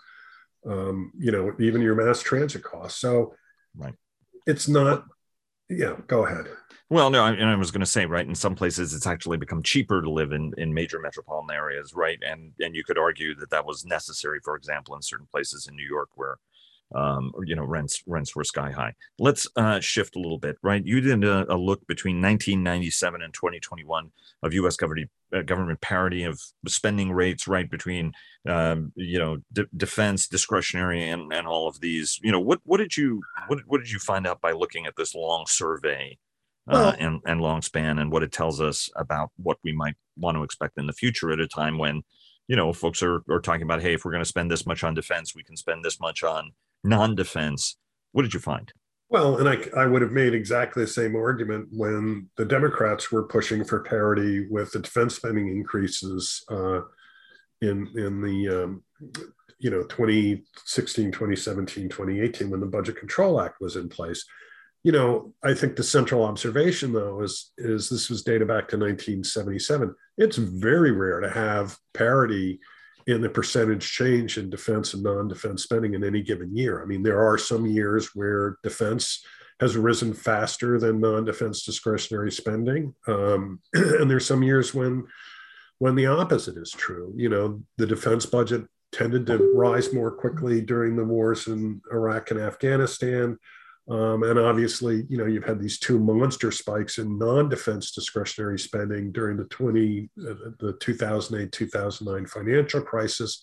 um, 0.66 1.12
you 1.18 1.32
know 1.32 1.54
even 1.58 1.80
your 1.80 1.94
mass 1.94 2.22
transit 2.22 2.62
costs. 2.62 3.00
So 3.00 3.34
right, 3.76 3.94
it's 4.46 4.68
not. 4.68 5.04
Yeah, 5.68 5.96
go 6.08 6.26
ahead. 6.26 6.46
Well, 6.88 7.10
no, 7.10 7.22
I, 7.22 7.32
I 7.36 7.54
was 7.54 7.70
going 7.70 7.80
to 7.80 7.86
say, 7.86 8.04
right. 8.04 8.26
In 8.26 8.34
some 8.34 8.56
places, 8.56 8.92
it's 8.92 9.06
actually 9.06 9.36
become 9.36 9.62
cheaper 9.62 10.02
to 10.02 10.10
live 10.10 10.32
in 10.32 10.52
in 10.58 10.74
major 10.74 10.98
metropolitan 10.98 11.54
areas, 11.54 11.94
right? 11.94 12.18
And 12.26 12.52
and 12.60 12.74
you 12.74 12.82
could 12.84 12.98
argue 12.98 13.34
that 13.36 13.50
that 13.50 13.64
was 13.64 13.84
necessary, 13.84 14.40
for 14.42 14.56
example, 14.56 14.96
in 14.96 15.02
certain 15.02 15.28
places 15.30 15.68
in 15.68 15.76
New 15.76 15.86
York 15.86 16.08
where 16.16 16.38
um, 16.94 17.32
you 17.44 17.54
know 17.54 17.64
rents 17.64 18.02
rents 18.06 18.34
were 18.34 18.44
sky 18.44 18.72
high. 18.72 18.94
Let's 19.18 19.46
uh, 19.54 19.78
shift 19.78 20.16
a 20.16 20.18
little 20.18 20.38
bit, 20.38 20.56
right? 20.62 20.84
You 20.84 21.00
did 21.00 21.22
a, 21.22 21.52
a, 21.52 21.56
look 21.56 21.86
between 21.86 22.16
1997 22.16 23.22
and 23.22 23.32
2021 23.32 24.10
of 24.42 24.54
U.S. 24.54 24.76
government 24.76 25.10
uh, 25.34 25.42
government 25.42 25.80
parity 25.80 26.24
of 26.24 26.40
spending 26.66 27.12
rates, 27.12 27.46
right 27.46 27.70
between 27.70 28.12
um, 28.48 28.92
you 28.96 29.18
know 29.18 29.38
d- 29.52 29.64
defense, 29.76 30.26
discretionary, 30.26 31.08
and 31.08 31.32
and 31.32 31.46
all 31.46 31.68
of 31.68 31.80
these. 31.80 32.18
You 32.22 32.32
know 32.32 32.40
what 32.40 32.60
what 32.64 32.78
did 32.78 32.96
you 32.96 33.22
what 33.48 33.60
what 33.66 33.78
did 33.78 33.90
you 33.90 33.98
find 33.98 34.26
out 34.26 34.40
by 34.40 34.52
looking 34.52 34.86
at 34.86 34.96
this 34.96 35.14
long 35.14 35.44
survey? 35.46 36.18
Uh, 36.68 36.92
well, 36.92 36.96
and, 36.98 37.20
and 37.26 37.40
long 37.40 37.62
span 37.62 37.98
and 37.98 38.12
what 38.12 38.22
it 38.22 38.30
tells 38.30 38.60
us 38.60 38.90
about 38.94 39.30
what 39.36 39.56
we 39.64 39.72
might 39.72 39.94
want 40.16 40.36
to 40.36 40.42
expect 40.42 40.78
in 40.78 40.86
the 40.86 40.92
future 40.92 41.32
at 41.32 41.40
a 41.40 41.48
time 41.48 41.78
when 41.78 42.02
you 42.48 42.54
know 42.54 42.72
folks 42.72 43.02
are, 43.02 43.22
are 43.30 43.40
talking 43.40 43.62
about 43.62 43.80
hey 43.80 43.94
if 43.94 44.04
we're 44.04 44.12
going 44.12 44.22
to 44.22 44.28
spend 44.28 44.50
this 44.50 44.66
much 44.66 44.84
on 44.84 44.92
defense 44.94 45.34
we 45.34 45.42
can 45.42 45.56
spend 45.56 45.82
this 45.84 45.98
much 45.98 46.22
on 46.22 46.52
non-defense. 46.84 47.76
What 48.12 48.22
did 48.22 48.34
you 48.34 48.40
find? 48.40 48.72
Well, 49.10 49.38
and 49.38 49.48
I, 49.48 49.58
I 49.76 49.86
would 49.86 50.02
have 50.02 50.12
made 50.12 50.34
exactly 50.34 50.84
the 50.84 50.90
same 50.90 51.16
argument 51.16 51.68
when 51.72 52.28
the 52.36 52.44
Democrats 52.44 53.10
were 53.10 53.24
pushing 53.24 53.64
for 53.64 53.80
parity 53.80 54.46
with 54.48 54.70
the 54.70 54.78
defense 54.78 55.16
spending 55.16 55.48
increases 55.48 56.44
uh, 56.48 56.82
in 57.60 57.88
in 57.96 58.22
the 58.22 58.64
um, 58.64 58.84
you 59.58 59.70
know 59.70 59.82
2016, 59.82 61.10
2017, 61.10 61.88
2018 61.88 62.50
when 62.50 62.60
the 62.60 62.66
Budget 62.66 62.96
Control 62.96 63.40
Act 63.40 63.60
was 63.60 63.74
in 63.74 63.88
place. 63.88 64.24
You 64.84 64.92
know, 64.92 65.34
I 65.42 65.54
think 65.54 65.74
the 65.74 65.82
central 65.82 66.24
observation 66.24 66.92
though 66.92 67.20
is 67.22 67.50
is 67.58 67.88
this 67.88 68.10
was 68.10 68.22
data 68.22 68.46
back 68.46 68.68
to 68.68 68.76
1977. 68.78 69.92
It's 70.18 70.36
very 70.36 70.92
rare 70.92 71.18
to 71.18 71.30
have 71.30 71.76
parity 71.94 72.60
in 73.10 73.20
the 73.20 73.28
percentage 73.28 73.90
change 73.90 74.38
in 74.38 74.50
defense 74.50 74.94
and 74.94 75.02
non-defense 75.02 75.62
spending 75.62 75.94
in 75.94 76.04
any 76.04 76.22
given 76.22 76.56
year. 76.56 76.82
I 76.82 76.86
mean, 76.86 77.02
there 77.02 77.22
are 77.22 77.38
some 77.38 77.66
years 77.66 78.14
where 78.14 78.56
defense 78.62 79.24
has 79.60 79.76
risen 79.76 80.14
faster 80.14 80.78
than 80.78 81.00
non-defense 81.00 81.64
discretionary 81.64 82.32
spending, 82.32 82.94
um, 83.06 83.60
and 83.74 84.10
there's 84.10 84.26
some 84.26 84.42
years 84.42 84.74
when 84.74 85.06
when 85.78 85.94
the 85.94 86.06
opposite 86.06 86.58
is 86.58 86.70
true. 86.70 87.12
You 87.16 87.30
know, 87.30 87.62
the 87.78 87.86
defense 87.86 88.26
budget 88.26 88.66
tended 88.92 89.26
to 89.26 89.52
rise 89.54 89.92
more 89.92 90.10
quickly 90.10 90.60
during 90.60 90.96
the 90.96 91.04
wars 91.04 91.46
in 91.46 91.80
Iraq 91.92 92.30
and 92.30 92.40
Afghanistan. 92.40 93.38
Um, 93.90 94.22
and 94.22 94.38
obviously, 94.38 95.04
you 95.08 95.18
know, 95.18 95.26
you've 95.26 95.44
had 95.44 95.58
these 95.58 95.80
two 95.80 95.98
monster 95.98 96.52
spikes 96.52 96.98
in 96.98 97.18
non-defense 97.18 97.90
discretionary 97.90 98.58
spending 98.58 99.10
during 99.10 99.36
the 99.36 99.46
20, 99.46 100.08
uh, 100.20 100.34
the 100.60 100.76
2008, 100.78 101.50
2009 101.50 102.26
financial 102.26 102.82
crisis, 102.82 103.42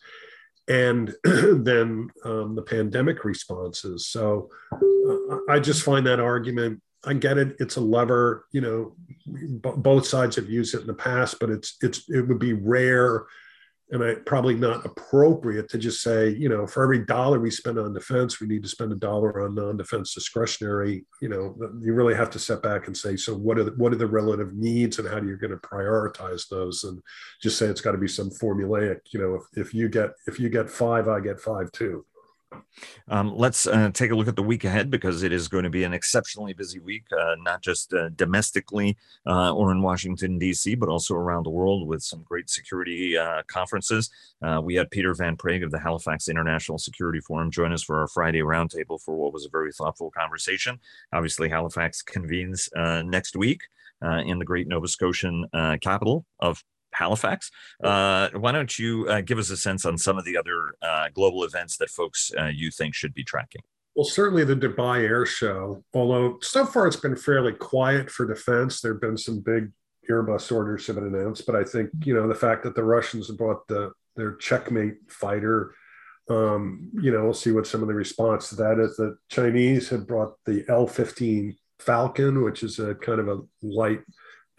and 0.69 1.13
then 1.23 2.09
um, 2.23 2.55
the 2.55 2.61
pandemic 2.65 3.25
responses. 3.25 4.07
So 4.07 4.49
uh, 4.71 5.37
I 5.49 5.59
just 5.59 5.83
find 5.83 6.07
that 6.07 6.21
argument. 6.21 6.81
I 7.03 7.13
get 7.13 7.37
it. 7.37 7.57
It's 7.59 7.75
a 7.75 7.81
lever. 7.81 8.45
You 8.53 8.61
know, 8.61 8.95
b- 9.25 9.77
both 9.77 10.07
sides 10.07 10.37
have 10.37 10.49
used 10.49 10.75
it 10.75 10.81
in 10.81 10.87
the 10.87 10.93
past, 10.93 11.39
but 11.41 11.49
it's 11.49 11.75
it's 11.81 12.09
it 12.09 12.21
would 12.21 12.39
be 12.39 12.53
rare 12.53 13.25
and 13.89 14.03
I 14.03 14.15
probably 14.25 14.55
not 14.55 14.85
appropriate 14.85 15.69
to 15.69 15.77
just 15.77 16.01
say, 16.01 16.29
you 16.29 16.49
know, 16.49 16.67
for 16.67 16.83
every 16.83 17.05
dollar 17.05 17.39
we 17.39 17.49
spend 17.49 17.79
on 17.79 17.93
defense, 17.93 18.41
we 18.41 18.47
need 18.47 18.63
to 18.63 18.69
spend 18.69 18.91
a 18.91 18.95
dollar 18.95 19.45
on 19.45 19.55
non-defense 19.55 20.13
discretionary. 20.13 21.05
You 21.21 21.29
know, 21.29 21.55
you 21.81 21.93
really 21.93 22.15
have 22.15 22.29
to 22.31 22.39
step 22.39 22.61
back 22.61 22.87
and 22.87 22.97
say, 22.97 23.15
so 23.15 23.33
what 23.33 23.57
are 23.57 23.63
the, 23.63 23.71
what 23.71 23.93
are 23.93 23.97
the 23.97 24.07
relative 24.07 24.53
needs, 24.53 24.99
and 24.99 25.07
how 25.07 25.19
do 25.19 25.27
you 25.27 25.37
going 25.37 25.51
to 25.51 25.57
prioritize 25.57 26.49
those? 26.49 26.83
And 26.83 27.01
just 27.41 27.57
say 27.57 27.67
it's 27.67 27.81
got 27.81 27.93
to 27.93 27.97
be 27.97 28.09
some 28.09 28.29
formulaic. 28.29 28.99
You 29.11 29.21
know, 29.21 29.35
if, 29.35 29.67
if 29.67 29.73
you 29.73 29.87
get 29.87 30.11
if 30.27 30.39
you 30.39 30.49
get 30.49 30.69
five, 30.69 31.07
I 31.07 31.21
get 31.21 31.39
five 31.39 31.71
too. 31.71 32.05
Um, 33.09 33.33
let's 33.35 33.65
uh, 33.67 33.89
take 33.93 34.11
a 34.11 34.15
look 34.15 34.27
at 34.27 34.35
the 34.35 34.43
week 34.43 34.63
ahead 34.63 34.89
because 34.89 35.23
it 35.23 35.31
is 35.31 35.47
going 35.47 35.63
to 35.63 35.69
be 35.69 35.83
an 35.83 35.93
exceptionally 35.93 36.53
busy 36.53 36.79
week, 36.79 37.05
uh, 37.17 37.35
not 37.39 37.61
just 37.61 37.93
uh, 37.93 38.09
domestically 38.09 38.97
uh, 39.25 39.53
or 39.53 39.71
in 39.71 39.81
Washington, 39.81 40.37
D.C., 40.37 40.75
but 40.75 40.89
also 40.89 41.15
around 41.15 41.43
the 41.43 41.49
world 41.49 41.87
with 41.87 42.03
some 42.03 42.23
great 42.23 42.49
security 42.49 43.17
uh, 43.17 43.43
conferences. 43.47 44.09
Uh, 44.41 44.61
we 44.63 44.75
had 44.75 44.91
Peter 44.91 45.13
Van 45.13 45.37
Praagh 45.37 45.63
of 45.63 45.71
the 45.71 45.79
Halifax 45.79 46.27
International 46.27 46.77
Security 46.77 47.19
Forum 47.19 47.49
join 47.51 47.73
us 47.73 47.83
for 47.83 47.99
our 47.99 48.07
Friday 48.07 48.41
roundtable 48.41 49.01
for 49.01 49.15
what 49.15 49.33
was 49.33 49.45
a 49.45 49.49
very 49.49 49.71
thoughtful 49.71 50.11
conversation. 50.11 50.79
Obviously, 51.13 51.49
Halifax 51.49 52.01
convenes 52.01 52.69
next 52.75 53.35
week. 53.35 53.61
in 54.01 54.39
the 54.39 54.45
great 54.45 54.67
Nova 54.67 54.87
Scotian 54.87 55.45
capital 55.81 56.25
of 56.39 56.63
Halifax. 56.97 57.51
Uh, 57.83 58.29
why 58.33 58.51
don't 58.51 58.77
you 58.77 59.07
uh, 59.07 59.21
give 59.21 59.37
us 59.37 59.49
a 59.49 59.57
sense 59.57 59.85
on 59.85 59.97
some 59.97 60.17
of 60.17 60.25
the 60.25 60.37
other 60.37 60.75
uh, 60.81 61.09
global 61.13 61.43
events 61.43 61.77
that 61.77 61.89
folks 61.89 62.31
uh, 62.39 62.45
you 62.45 62.71
think 62.71 62.95
should 62.95 63.13
be 63.13 63.23
tracking? 63.23 63.61
Well, 63.95 64.05
certainly 64.05 64.43
the 64.43 64.55
Dubai 64.55 65.01
Air 65.01 65.25
Show, 65.25 65.83
although 65.93 66.37
so 66.41 66.65
far 66.65 66.85
it's 66.85 66.95
been 66.97 67.15
fairly 67.15 67.53
quiet 67.53 68.11
for 68.11 68.27
defense. 68.27 68.79
There 68.79 68.93
have 68.93 69.01
been 69.01 69.17
some 69.17 69.39
big 69.39 69.71
Airbus 70.09 70.51
orders 70.51 70.85
have 70.87 70.97
been 70.97 71.15
announced, 71.15 71.45
but 71.45 71.55
I 71.55 71.63
think 71.63 71.89
you 72.03 72.13
know 72.13 72.27
the 72.27 72.35
fact 72.35 72.63
that 72.63 72.75
the 72.75 72.83
Russians 72.83 73.29
bought 73.31 73.67
the 73.67 73.91
their 74.15 74.35
checkmate 74.35 74.97
fighter. 75.09 75.73
Um, 76.29 76.89
you 76.93 77.11
know, 77.11 77.23
we'll 77.23 77.33
see 77.33 77.51
what 77.51 77.67
some 77.67 77.81
of 77.81 77.87
the 77.87 77.93
response 77.93 78.49
to 78.49 78.55
that 78.55 78.79
is. 78.79 78.97
The 78.97 79.17
Chinese 79.29 79.89
have 79.89 80.07
brought 80.07 80.33
the 80.45 80.65
L-15 80.67 81.55
Falcon, 81.79 82.43
which 82.43 82.63
is 82.63 82.79
a 82.79 82.95
kind 82.95 83.19
of 83.19 83.29
a 83.29 83.39
light 83.61 84.01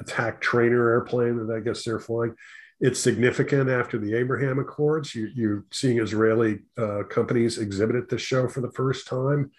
attack 0.01 0.41
trainer 0.41 0.91
airplane 0.91 1.47
that 1.47 1.55
I 1.55 1.61
guess 1.61 1.85
they're 1.85 2.01
flying. 2.01 2.35
It's 2.81 3.01
significant 3.01 3.69
after 3.69 3.99
the 3.99 4.15
Abraham 4.15 4.59
Accords. 4.59 5.15
You, 5.15 5.29
you're 5.35 5.65
seeing 5.73 5.99
Israeli 5.99 6.61
uh, 6.77 7.03
companies 7.11 7.59
exhibit 7.59 7.97
at 7.97 8.09
the 8.09 8.19
show 8.19 8.49
for 8.49 8.61
the 8.61 8.71
first 8.71 9.09
time. 9.09 9.51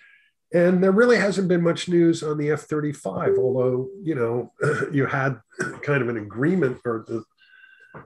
And 0.53 0.84
there 0.84 0.91
really 0.91 1.17
hasn't 1.17 1.48
been 1.48 1.62
much 1.62 1.89
news 1.89 2.24
on 2.24 2.38
the 2.38 2.51
F 2.51 2.62
35, 2.62 3.38
although, 3.38 3.89
you 4.01 4.15
know, 4.15 4.53
you 4.91 5.05
had 5.05 5.39
kind 5.84 6.01
of 6.01 6.10
an 6.10 6.17
agreement 6.17 6.79
or 6.86 7.05
the, 7.08 7.24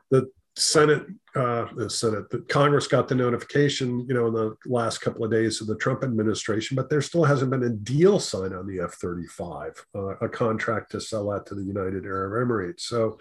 the 0.09 0.29
Senate, 0.55 1.07
uh, 1.35 1.65
the 1.75 1.89
Senate, 1.89 2.29
the 2.29 2.39
Congress 2.41 2.85
got 2.85 3.07
the 3.07 3.15
notification, 3.15 4.05
you 4.07 4.13
know, 4.13 4.27
in 4.27 4.33
the 4.33 4.55
last 4.67 4.99
couple 4.99 5.23
of 5.23 5.31
days 5.31 5.61
of 5.61 5.67
the 5.67 5.75
Trump 5.77 6.03
administration, 6.03 6.75
but 6.75 6.89
there 6.89 7.01
still 7.01 7.23
hasn't 7.23 7.49
been 7.49 7.63
a 7.63 7.69
deal 7.69 8.19
signed 8.19 8.53
on 8.53 8.67
the 8.67 8.79
F 8.79 8.93
35, 8.93 9.85
uh, 9.95 10.15
a 10.17 10.29
contract 10.29 10.91
to 10.91 11.01
sell 11.01 11.29
that 11.29 11.47
to 11.47 11.55
the 11.55 11.63
United 11.63 12.05
Arab 12.05 12.47
Emirates. 12.47 12.81
So, 12.81 13.17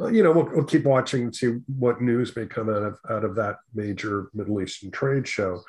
uh, 0.00 0.08
you 0.08 0.22
know, 0.22 0.30
we'll, 0.30 0.48
we'll, 0.52 0.64
keep 0.64 0.84
watching 0.84 1.24
and 1.24 1.34
see 1.34 1.58
what 1.66 2.00
news 2.00 2.34
may 2.36 2.46
come 2.46 2.70
out 2.70 2.82
of, 2.82 2.98
out 3.10 3.24
of 3.24 3.34
that 3.34 3.56
major 3.74 4.30
Middle 4.32 4.62
Eastern 4.62 4.92
trade 4.92 5.26
show. 5.26 5.62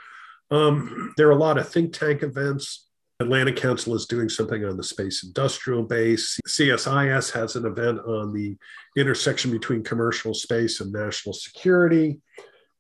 Um, 0.52 1.14
there 1.18 1.28
are 1.28 1.32
a 1.32 1.36
lot 1.36 1.58
of 1.58 1.68
think 1.68 1.94
tank 1.94 2.22
events. 2.22 2.88
Atlantic 3.22 3.56
Council 3.56 3.96
is 3.96 4.06
doing 4.06 4.30
something 4.30 4.66
on 4.66 4.78
the 4.78 4.84
space 4.84 5.24
industrial 5.24 5.84
base. 5.84 6.40
CSIS 6.48 7.32
has 7.32 7.56
an 7.56 7.66
event 7.66 8.00
on 8.00 8.34
the 8.34 8.58
intersection 8.98 9.52
between 9.52 9.84
commercial 9.84 10.34
space 10.34 10.82
and 10.82 10.92
national 10.92 11.34
security. 11.34 12.20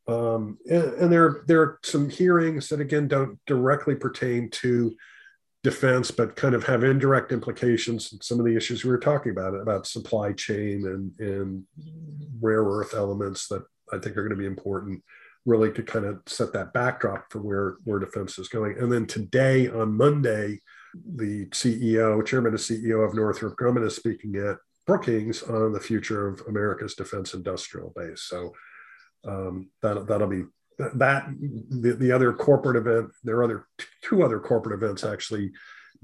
Um, 0.07 0.57
and, 0.69 0.93
and, 0.93 1.11
there, 1.11 1.43
there 1.47 1.61
are 1.61 1.79
some 1.83 2.09
hearings 2.09 2.69
that, 2.69 2.81
again, 2.81 3.07
don't 3.07 3.39
directly 3.45 3.95
pertain 3.95 4.49
to 4.49 4.95
defense, 5.63 6.09
but 6.09 6.35
kind 6.35 6.55
of 6.55 6.65
have 6.65 6.83
indirect 6.83 7.31
implications. 7.31 8.13
Some 8.21 8.39
of 8.39 8.45
the 8.45 8.55
issues 8.55 8.83
we 8.83 8.89
were 8.89 8.97
talking 8.97 9.31
about, 9.31 9.53
about 9.53 9.87
supply 9.87 10.33
chain 10.33 10.85
and, 10.87 11.13
and 11.19 11.63
rare 12.41 12.63
earth 12.63 12.93
elements 12.95 13.47
that 13.47 13.63
I 13.93 13.99
think 13.99 14.17
are 14.17 14.23
going 14.23 14.31
to 14.31 14.35
be 14.35 14.47
important 14.47 15.03
really 15.45 15.71
to 15.71 15.83
kind 15.83 16.05
of 16.05 16.21
set 16.27 16.53
that 16.53 16.73
backdrop 16.73 17.31
for 17.31 17.39
where 17.39 17.75
where 17.83 17.99
defense 17.99 18.37
is 18.37 18.47
going. 18.47 18.77
And 18.77 18.91
then 18.91 19.05
today 19.05 19.67
on 19.67 19.95
Monday, 19.95 20.59
the 21.15 21.47
CEO, 21.47 22.25
chairman 22.25 22.51
and 22.51 22.59
CEO 22.59 23.07
of 23.07 23.13
Northrop 23.13 23.55
Grumman 23.57 23.85
is 23.85 23.95
speaking 23.95 24.35
at 24.35 24.57
Brookings 24.85 25.43
on 25.43 25.73
the 25.73 25.79
future 25.79 26.27
of 26.27 26.41
America's 26.47 26.95
defense 26.95 27.33
industrial 27.33 27.93
base. 27.95 28.23
So 28.23 28.53
um, 29.25 29.69
that 29.81 30.07
that'll 30.07 30.27
be 30.27 30.43
that 30.77 31.25
the, 31.69 31.93
the 31.93 32.11
other 32.11 32.33
corporate 32.33 32.77
event. 32.77 33.11
There 33.23 33.37
are 33.37 33.43
other 33.43 33.67
two 34.01 34.23
other 34.23 34.39
corporate 34.39 34.81
events 34.81 35.03
actually. 35.03 35.51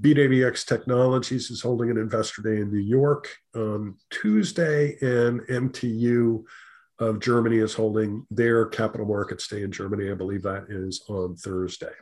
BWX 0.00 0.64
Technologies 0.64 1.50
is 1.50 1.60
holding 1.60 1.90
an 1.90 1.98
investor 1.98 2.40
day 2.40 2.60
in 2.60 2.70
New 2.70 2.78
York 2.78 3.28
on 3.56 3.96
Tuesday, 4.10 4.96
and 5.00 5.40
MTU 5.40 6.44
of 6.98 7.20
Germany 7.20 7.58
is 7.58 7.74
holding 7.74 8.26
their 8.30 8.66
capital 8.66 9.06
markets 9.06 9.46
day 9.48 9.62
in 9.62 9.72
Germany. 9.72 10.10
I 10.10 10.14
believe 10.14 10.42
that 10.42 10.66
is 10.68 11.02
on 11.08 11.36
Thursday. 11.36 11.92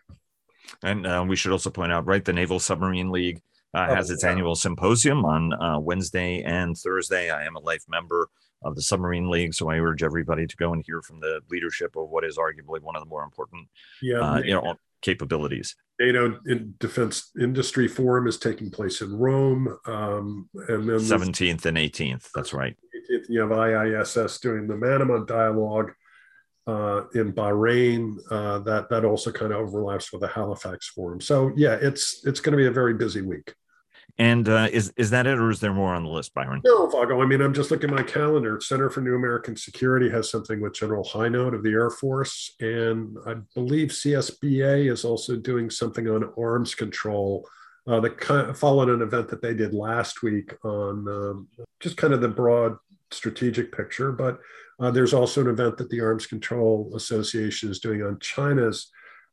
And 0.82 1.06
uh, 1.06 1.24
we 1.26 1.36
should 1.36 1.52
also 1.52 1.70
point 1.70 1.92
out, 1.92 2.06
right, 2.06 2.24
the 2.24 2.32
Naval 2.32 2.58
Submarine 2.58 3.10
League 3.10 3.42
uh, 3.74 3.86
oh, 3.90 3.94
has 3.94 4.10
its 4.10 4.24
annual 4.24 4.54
symposium 4.54 5.24
on 5.24 5.52
uh, 5.52 5.78
Wednesday 5.78 6.42
and 6.42 6.76
Thursday. 6.76 7.30
I 7.30 7.44
am 7.44 7.56
a 7.56 7.60
life 7.60 7.84
member 7.88 8.28
of 8.62 8.74
the 8.74 8.82
Submarine 8.82 9.28
League. 9.30 9.54
So 9.54 9.70
I 9.70 9.78
urge 9.78 10.02
everybody 10.02 10.46
to 10.46 10.56
go 10.56 10.72
and 10.72 10.82
hear 10.84 11.02
from 11.02 11.20
the 11.20 11.40
leadership 11.50 11.94
of 11.96 12.08
what 12.08 12.24
is 12.24 12.38
arguably 12.38 12.80
one 12.80 12.96
of 12.96 13.02
the 13.02 13.08
more 13.08 13.22
important, 13.22 13.68
yeah, 14.02 14.18
uh, 14.18 14.38
you 14.38 14.54
know, 14.54 14.76
capabilities. 15.02 15.76
NATO 16.00 16.38
Defense 16.78 17.30
Industry 17.40 17.88
Forum 17.88 18.26
is 18.26 18.38
taking 18.38 18.70
place 18.70 19.00
in 19.00 19.16
Rome, 19.16 19.78
um, 19.86 20.48
and 20.68 20.88
then 20.88 21.00
seventeenth 21.00 21.64
and 21.64 21.78
eighteenth. 21.78 22.28
That's 22.34 22.52
right. 22.52 22.76
If 23.08 23.28
you 23.28 23.40
have 23.40 23.50
IISS 23.50 24.40
doing 24.40 24.66
the 24.66 24.74
Manama 24.74 25.26
dialogue 25.26 25.92
uh, 26.66 27.02
in 27.14 27.32
Bahrain. 27.32 28.18
Uh, 28.30 28.58
that 28.60 28.88
that 28.90 29.04
also 29.04 29.30
kind 29.30 29.52
of 29.52 29.58
overlaps 29.58 30.12
with 30.12 30.20
the 30.22 30.28
Halifax 30.28 30.88
Forum. 30.88 31.20
So 31.20 31.52
yeah, 31.56 31.78
it's 31.80 32.26
it's 32.26 32.40
going 32.40 32.52
to 32.52 32.56
be 32.56 32.66
a 32.66 32.72
very 32.72 32.94
busy 32.94 33.22
week. 33.22 33.54
And 34.18 34.48
uh, 34.48 34.68
is 34.72 34.92
is 34.96 35.10
that 35.10 35.26
it, 35.26 35.38
or 35.38 35.50
is 35.50 35.60
there 35.60 35.74
more 35.74 35.94
on 35.94 36.04
the 36.04 36.08
list, 36.08 36.32
Byron? 36.32 36.62
No, 36.64 36.86
Vago. 36.86 37.20
I 37.20 37.26
mean, 37.26 37.42
I'm 37.42 37.52
just 37.52 37.70
looking 37.70 37.90
at 37.90 37.96
my 37.96 38.02
calendar. 38.02 38.60
Center 38.60 38.88
for 38.88 39.02
New 39.02 39.14
American 39.14 39.56
Security 39.56 40.08
has 40.08 40.30
something 40.30 40.60
with 40.60 40.74
General 40.74 41.04
Hinote 41.04 41.54
of 41.54 41.62
the 41.62 41.72
Air 41.72 41.90
Force, 41.90 42.54
and 42.60 43.16
I 43.26 43.34
believe 43.54 43.88
CSBA 43.88 44.90
is 44.90 45.04
also 45.04 45.36
doing 45.36 45.70
something 45.70 46.08
on 46.08 46.32
arms 46.38 46.74
control. 46.74 47.46
Uh, 47.88 48.00
that 48.00 48.18
kind 48.18 48.50
of 48.50 48.58
followed 48.58 48.88
an 48.88 49.00
event 49.00 49.28
that 49.28 49.40
they 49.40 49.54
did 49.54 49.72
last 49.72 50.20
week 50.20 50.52
on 50.64 51.06
um, 51.06 51.48
just 51.78 51.96
kind 51.96 52.12
of 52.12 52.20
the 52.20 52.26
broad 52.26 52.76
strategic 53.10 53.72
picture. 53.72 54.12
But 54.12 54.38
uh, 54.80 54.90
there's 54.90 55.14
also 55.14 55.40
an 55.40 55.48
event 55.48 55.76
that 55.78 55.90
the 55.90 56.00
Arms 56.00 56.26
Control 56.26 56.92
Association 56.94 57.70
is 57.70 57.80
doing 57.80 58.02
on 58.02 58.18
China's 58.20 58.90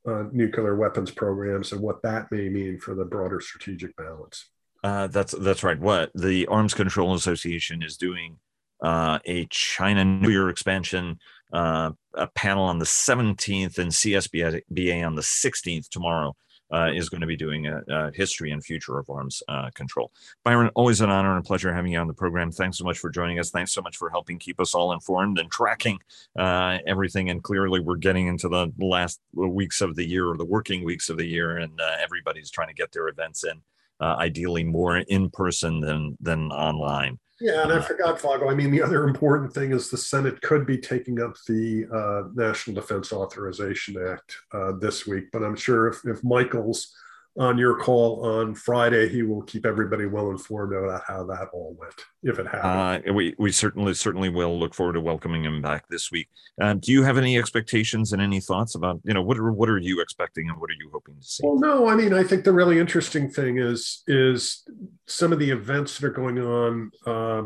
uh, 0.07 0.23
nuclear 0.31 0.75
weapons 0.75 1.11
programs 1.11 1.71
and 1.71 1.81
what 1.81 2.01
that 2.03 2.31
may 2.31 2.49
mean 2.49 2.79
for 2.79 2.95
the 2.95 3.05
broader 3.05 3.39
strategic 3.39 3.95
balance. 3.95 4.49
Uh, 4.83 5.07
that's 5.07 5.33
that's 5.39 5.63
right. 5.63 5.79
What 5.79 6.11
the 6.13 6.45
Arms 6.47 6.73
Control 6.73 7.13
Association 7.13 7.81
is 7.81 7.95
doing 7.95 8.37
uh, 8.81 9.19
a 9.25 9.47
China 9.49 10.03
nuclear 10.03 10.49
expansion 10.49 11.19
uh, 11.53 11.91
a 12.15 12.27
panel 12.27 12.63
on 12.63 12.79
the 12.79 12.85
17th 12.85 13.77
and 13.77 13.91
CSBA 13.91 15.05
on 15.05 15.15
the 15.15 15.21
16th 15.21 15.87
tomorrow. 15.89 16.35
Uh, 16.71 16.89
is 16.91 17.07
going 17.07 17.21
to 17.21 17.27
be 17.27 17.35
doing 17.35 17.67
a, 17.67 17.83
a, 17.89 18.11
history 18.13 18.49
and 18.49 18.63
future 18.63 18.97
of 18.97 19.07
arms 19.07 19.43
uh, 19.47 19.69
control. 19.75 20.11
Byron, 20.43 20.71
always 20.73 21.01
an 21.01 21.09
honor 21.09 21.35
and 21.35 21.45
a 21.45 21.47
pleasure 21.47 21.71
having 21.71 21.91
you 21.91 21.99
on 21.99 22.07
the 22.07 22.13
program. 22.13 22.51
Thanks 22.51 22.79
so 22.79 22.83
much 22.83 22.97
for 22.97 23.11
joining 23.11 23.37
us. 23.37 23.51
Thanks 23.51 23.73
so 23.73 23.81
much 23.81 23.97
for 23.97 24.09
helping 24.09 24.39
keep 24.39 24.59
us 24.59 24.73
all 24.73 24.91
informed 24.91 25.37
and 25.37 25.51
tracking 25.51 25.99
uh, 26.35 26.79
everything. 26.87 27.29
And 27.29 27.43
clearly, 27.43 27.79
we're 27.79 27.97
getting 27.97 28.25
into 28.25 28.49
the 28.49 28.71
last 28.79 29.19
weeks 29.33 29.81
of 29.81 29.95
the 29.95 30.07
year 30.07 30.27
or 30.27 30.35
the 30.35 30.45
working 30.45 30.83
weeks 30.83 31.09
of 31.09 31.17
the 31.17 31.27
year, 31.27 31.57
and 31.57 31.79
uh, 31.79 31.95
everybody's 32.01 32.49
trying 32.49 32.69
to 32.69 32.73
get 32.73 32.91
their 32.91 33.07
events 33.07 33.43
in 33.43 33.61
uh, 33.99 34.15
ideally 34.17 34.63
more 34.63 34.97
in 34.97 35.29
person 35.29 35.79
than 35.79 36.17
than 36.19 36.51
online. 36.51 37.19
Yeah, 37.41 37.63
and 37.63 37.73
I 37.73 37.81
forgot, 37.81 38.21
Vago. 38.21 38.49
I 38.49 38.53
mean, 38.53 38.71
the 38.71 38.81
other 38.81 39.07
important 39.07 39.53
thing 39.53 39.71
is 39.71 39.89
the 39.89 39.97
Senate 39.97 40.41
could 40.41 40.65
be 40.65 40.77
taking 40.77 41.19
up 41.19 41.35
the 41.47 41.85
uh, 41.91 42.29
National 42.35 42.75
Defense 42.75 43.11
Authorization 43.11 43.95
Act 44.07 44.37
uh, 44.53 44.73
this 44.73 45.07
week, 45.07 45.25
but 45.31 45.43
I'm 45.43 45.55
sure 45.55 45.87
if, 45.87 46.05
if 46.05 46.23
Michael's 46.23 46.93
on 47.37 47.57
your 47.57 47.79
call 47.79 48.23
on 48.25 48.53
Friday, 48.53 49.09
he 49.09 49.23
will 49.23 49.41
keep 49.41 49.65
everybody 49.65 50.05
well 50.05 50.29
informed 50.29 50.73
about 50.73 51.01
how 51.07 51.23
that 51.25 51.49
all 51.51 51.75
went, 51.79 51.93
if 52.21 52.37
it 52.37 52.45
happened. 52.45 53.07
Uh, 53.07 53.13
we 53.13 53.33
we 53.39 53.51
certainly 53.51 53.93
certainly 53.93 54.29
will 54.29 54.59
look 54.59 54.75
forward 54.75 54.93
to 54.93 55.01
welcoming 55.01 55.43
him 55.43 55.61
back 55.61 55.87
this 55.89 56.11
week. 56.11 56.29
Uh, 56.61 56.73
do 56.75 56.91
you 56.91 57.03
have 57.03 57.17
any 57.17 57.37
expectations 57.37 58.13
and 58.13 58.21
any 58.21 58.39
thoughts 58.39 58.75
about 58.75 58.99
you 59.03 59.13
know 59.13 59.21
what 59.21 59.37
are 59.37 59.51
what 59.51 59.69
are 59.69 59.79
you 59.79 59.99
expecting 59.99 60.47
and 60.49 60.59
what 60.59 60.69
are 60.69 60.77
you 60.79 60.89
hoping 60.93 61.15
to 61.19 61.25
see? 61.25 61.41
Well, 61.43 61.59
no, 61.59 61.89
I 61.89 61.95
mean 61.95 62.13
I 62.13 62.23
think 62.23 62.43
the 62.43 62.53
really 62.53 62.79
interesting 62.79 63.29
thing 63.29 63.57
is 63.57 64.03
is 64.07 64.63
some 65.07 65.33
of 65.33 65.39
the 65.39 65.49
events 65.49 65.97
that 65.97 66.07
are 66.07 66.11
going 66.11 66.39
on. 66.39 66.91
Uh, 67.05 67.43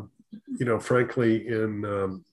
you 0.59 0.65
know, 0.65 0.77
frankly, 0.77 1.47
in 1.47 1.85
um, 1.85 2.25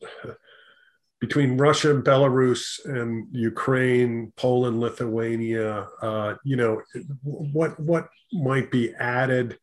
between 1.21 1.56
Russia 1.56 1.94
and 1.94 2.04
Belarus 2.04 2.85
and 2.85 3.26
Ukraine, 3.33 4.33
Poland, 4.37 4.80
Lithuania, 4.80 5.88
uh, 6.02 6.35
you 6.44 6.56
know, 6.56 6.83
what 7.23 7.78
what 7.80 8.09
might 8.33 8.71
be 8.71 8.94
added 8.94 9.59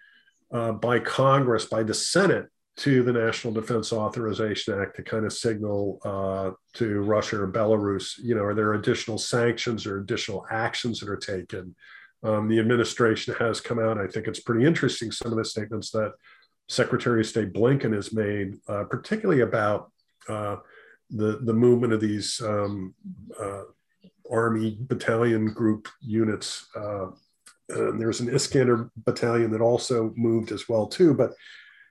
uh, 0.51 0.71
by 0.71 0.99
Congress, 0.99 1.65
by 1.65 1.83
the 1.83 1.93
Senate, 1.93 2.47
to 2.77 3.03
the 3.03 3.13
National 3.13 3.53
Defense 3.53 3.91
Authorization 3.93 4.79
Act 4.79 4.95
to 4.95 5.03
kind 5.03 5.25
of 5.25 5.33
signal 5.33 5.99
uh, 6.03 6.51
to 6.73 7.01
Russia 7.01 7.41
or 7.41 7.51
Belarus, 7.51 8.17
you 8.17 8.33
know, 8.33 8.43
are 8.43 8.55
there 8.55 8.73
additional 8.73 9.17
sanctions 9.17 9.85
or 9.85 9.99
additional 9.99 10.45
actions 10.49 10.99
that 10.99 11.09
are 11.09 11.17
taken? 11.17 11.75
Um, 12.23 12.47
the 12.47 12.59
administration 12.59 13.35
has 13.35 13.59
come 13.59 13.79
out. 13.79 13.97
I 13.97 14.07
think 14.07 14.27
it's 14.27 14.39
pretty 14.39 14.65
interesting 14.65 15.11
some 15.11 15.31
of 15.31 15.37
the 15.37 15.45
statements 15.45 15.91
that 15.91 16.13
Secretary 16.69 17.21
of 17.21 17.27
State 17.27 17.53
Blinken 17.53 17.93
has 17.93 18.13
made, 18.13 18.57
uh, 18.67 18.85
particularly 18.85 19.41
about 19.41 19.91
uh, 20.29 20.57
the 21.11 21.39
the 21.43 21.53
movement 21.53 21.93
of 21.93 21.99
these 21.99 22.41
um, 22.41 22.93
uh, 23.39 23.63
army 24.31 24.77
battalion 24.79 25.53
group 25.53 25.87
units. 26.01 26.67
Uh, 26.75 27.07
there's 27.67 28.19
an 28.19 28.33
Iskander 28.33 28.91
battalion 28.97 29.51
that 29.51 29.61
also 29.61 30.13
moved 30.15 30.51
as 30.51 30.67
well 30.67 30.87
too, 30.87 31.13
but 31.13 31.31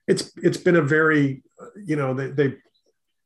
it's 0.06 0.33
it's 0.37 0.59
been 0.59 0.76
a 0.76 0.83
very 0.83 1.42
you 1.85 1.96
know 1.96 2.14
they, 2.14 2.28
they 2.28 2.54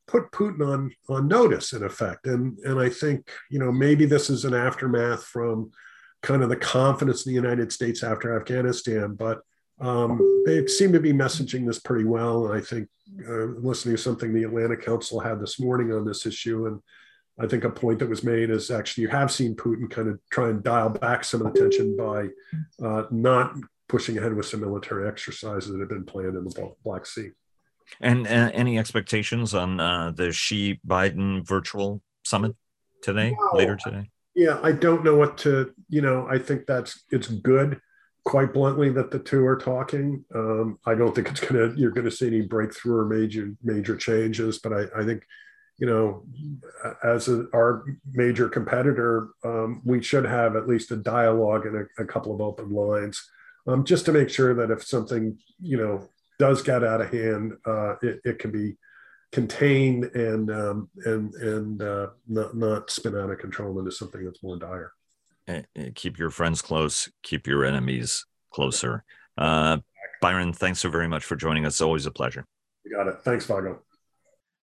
put 0.07 0.30
Putin 0.33 0.66
on 0.66 0.90
on 1.09 1.28
notice 1.28 1.72
in 1.72 1.83
effect, 1.83 2.26
and 2.26 2.59
and 2.61 2.78
I 2.78 2.88
think 2.88 3.30
you 3.50 3.59
know 3.59 3.72
maybe 3.72 4.07
this 4.07 4.30
is 4.30 4.44
an 4.44 4.54
aftermath 4.54 5.24
from 5.24 5.70
kind 6.22 6.42
of 6.42 6.48
the 6.48 6.57
confidence 6.57 7.26
in 7.26 7.30
the 7.30 7.40
United 7.40 7.72
States 7.72 8.02
after 8.02 8.37
Afghanistan, 8.37 9.14
but 9.14 9.40
um, 9.80 10.42
they 10.46 10.66
seem 10.66 10.92
to 10.92 11.00
be 11.00 11.12
messaging 11.12 11.66
this 11.66 11.78
pretty 11.78 12.04
well. 12.04 12.46
And 12.46 12.56
I 12.56 12.64
think 12.64 12.88
uh, 13.28 13.46
listening 13.58 13.96
to 13.96 14.02
something 14.02 14.32
the 14.32 14.44
Atlanta 14.44 14.76
Council 14.76 15.20
had 15.20 15.40
this 15.40 15.60
morning 15.60 15.92
on 15.92 16.04
this 16.04 16.26
issue, 16.26 16.66
and 16.66 16.80
I 17.38 17.46
think 17.46 17.64
a 17.64 17.70
point 17.70 17.98
that 17.98 18.08
was 18.08 18.22
made 18.22 18.50
is 18.50 18.70
actually 18.70 19.02
you 19.02 19.08
have 19.08 19.32
seen 19.32 19.56
Putin 19.56 19.90
kind 19.90 20.08
of 20.08 20.20
try 20.30 20.50
and 20.50 20.62
dial 20.62 20.90
back 20.90 21.24
some 21.24 21.44
of 21.44 21.52
the 21.52 21.60
tension 21.60 21.96
by 21.96 22.28
uh, 22.84 23.04
not 23.10 23.54
pushing 23.88 24.16
ahead 24.18 24.34
with 24.34 24.46
some 24.46 24.60
military 24.60 25.08
exercises 25.08 25.70
that 25.70 25.80
have 25.80 25.88
been 25.88 26.04
planned 26.04 26.37
in 26.37 26.44
the 26.44 26.74
Black 26.84 27.06
Sea. 27.06 27.30
And 28.00 28.26
uh, 28.26 28.50
any 28.54 28.78
expectations 28.78 29.52
on 29.52 29.78
uh, 29.78 30.12
the 30.12 30.32
Xi 30.32 30.80
Biden 30.87 31.46
virtual 31.46 32.00
summit 32.24 32.56
today, 33.02 33.37
later 33.52 33.76
today? 33.76 34.10
Yeah, 34.34 34.58
I 34.62 34.72
don't 34.72 35.04
know 35.04 35.16
what 35.16 35.38
to. 35.38 35.72
You 35.88 36.00
know, 36.00 36.26
I 36.28 36.38
think 36.38 36.66
that's 36.66 37.04
it's 37.10 37.28
good 37.28 37.80
quite 38.24 38.54
bluntly 38.54 38.88
that 38.90 39.10
the 39.10 39.18
two 39.18 39.44
are 39.46 39.56
talking. 39.56 40.24
Um, 40.34 40.78
I 40.87 40.94
don't 40.94 41.14
think 41.14 41.28
it's 41.28 41.40
gonna 41.40 41.72
you're 41.76 41.90
gonna 41.90 42.10
see 42.10 42.26
any 42.26 42.42
breakthrough 42.42 43.00
or 43.00 43.04
major 43.06 43.54
major 43.62 43.96
changes, 43.96 44.58
but 44.58 44.72
I, 44.72 45.00
I 45.00 45.04
think 45.04 45.24
you 45.78 45.87
know 45.87 46.24
as 47.02 47.28
a, 47.28 47.46
our 47.54 47.84
major 48.12 48.48
competitor, 48.48 49.28
um, 49.44 49.82
we 49.84 50.02
should 50.02 50.24
have 50.24 50.56
at 50.56 50.66
least 50.66 50.90
a 50.90 50.96
dialogue 50.96 51.66
and 51.66 51.76
a, 51.76 52.02
a 52.02 52.06
couple 52.06 52.34
of 52.34 52.40
open 52.40 52.70
lines, 52.70 53.22
um, 53.66 53.84
just 53.84 54.06
to 54.06 54.12
make 54.12 54.30
sure 54.30 54.54
that 54.54 54.70
if 54.70 54.82
something 54.82 55.38
you 55.60 55.76
know 55.76 56.08
does 56.38 56.62
get 56.62 56.82
out 56.82 57.02
of 57.02 57.12
hand, 57.12 57.52
uh, 57.66 57.96
it, 58.02 58.20
it 58.24 58.38
can 58.38 58.50
be 58.50 58.76
contained 59.32 60.04
and 60.14 60.50
um, 60.50 60.88
and 61.04 61.34
and 61.34 61.82
uh, 61.82 62.06
not 62.26 62.56
not 62.56 62.90
spin 62.90 63.18
out 63.18 63.30
of 63.30 63.38
control 63.38 63.78
into 63.78 63.92
something 63.92 64.24
that's 64.24 64.42
more 64.42 64.58
dire. 64.58 64.92
Eh, 65.46 65.62
eh, 65.76 65.90
keep 65.94 66.18
your 66.18 66.30
friends 66.30 66.62
close, 66.62 67.11
keep 67.22 67.46
your 67.46 67.64
enemies 67.64 68.26
closer. 68.50 69.04
Uh, 69.37 69.78
Byron, 70.20 70.52
thanks 70.52 70.80
so 70.80 70.88
very 70.88 71.09
much 71.09 71.24
for 71.24 71.37
joining 71.37 71.66
us. 71.66 71.80
Always 71.80 72.07
a 72.07 72.11
pleasure. 72.11 72.46
You 72.85 72.96
got 72.96 73.09
it. 73.09 73.22
Thanks, 73.22 73.46
Vago. 73.46 73.80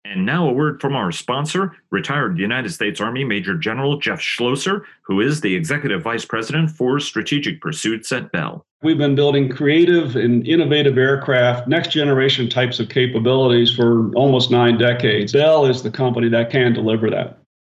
And 0.04 0.24
now 0.24 0.48
a 0.48 0.54
word 0.54 0.80
from 0.82 0.96
our 0.96 1.12
sponsor, 1.12 1.76
retired 1.90 2.38
United 2.38 2.70
States 2.70 3.02
Army 3.02 3.24
Major 3.24 3.56
General 3.58 3.98
Jeff 3.98 4.22
Schlosser, 4.22 4.86
who 5.02 5.20
is 5.20 5.42
the 5.42 5.56
Executive 5.56 6.04
Vice 6.04 6.26
President 6.26 6.70
for 6.70 7.00
Strategic 7.00 7.60
Pursuits 7.60 8.12
at 8.12 8.32
Bell. 8.32 8.64
We've 8.84 9.00
been 9.00 9.16
building 9.16 9.50
creative 9.50 10.16
and 10.16 10.48
innovative 10.48 11.00
aircraft, 11.00 11.68
next 11.68 11.92
generation 11.92 12.48
types 12.48 12.80
of 12.80 12.88
capabilities 12.90 13.76
for 13.76 14.14
almost 14.14 14.52
nine 14.52 14.78
decades. 14.78 15.34
Bell 15.34 15.66
is 15.66 15.82
the 15.82 15.90
company 15.90 16.30
that 16.30 16.52
can 16.52 16.74
deliver 16.74 17.10
that. 17.10 17.40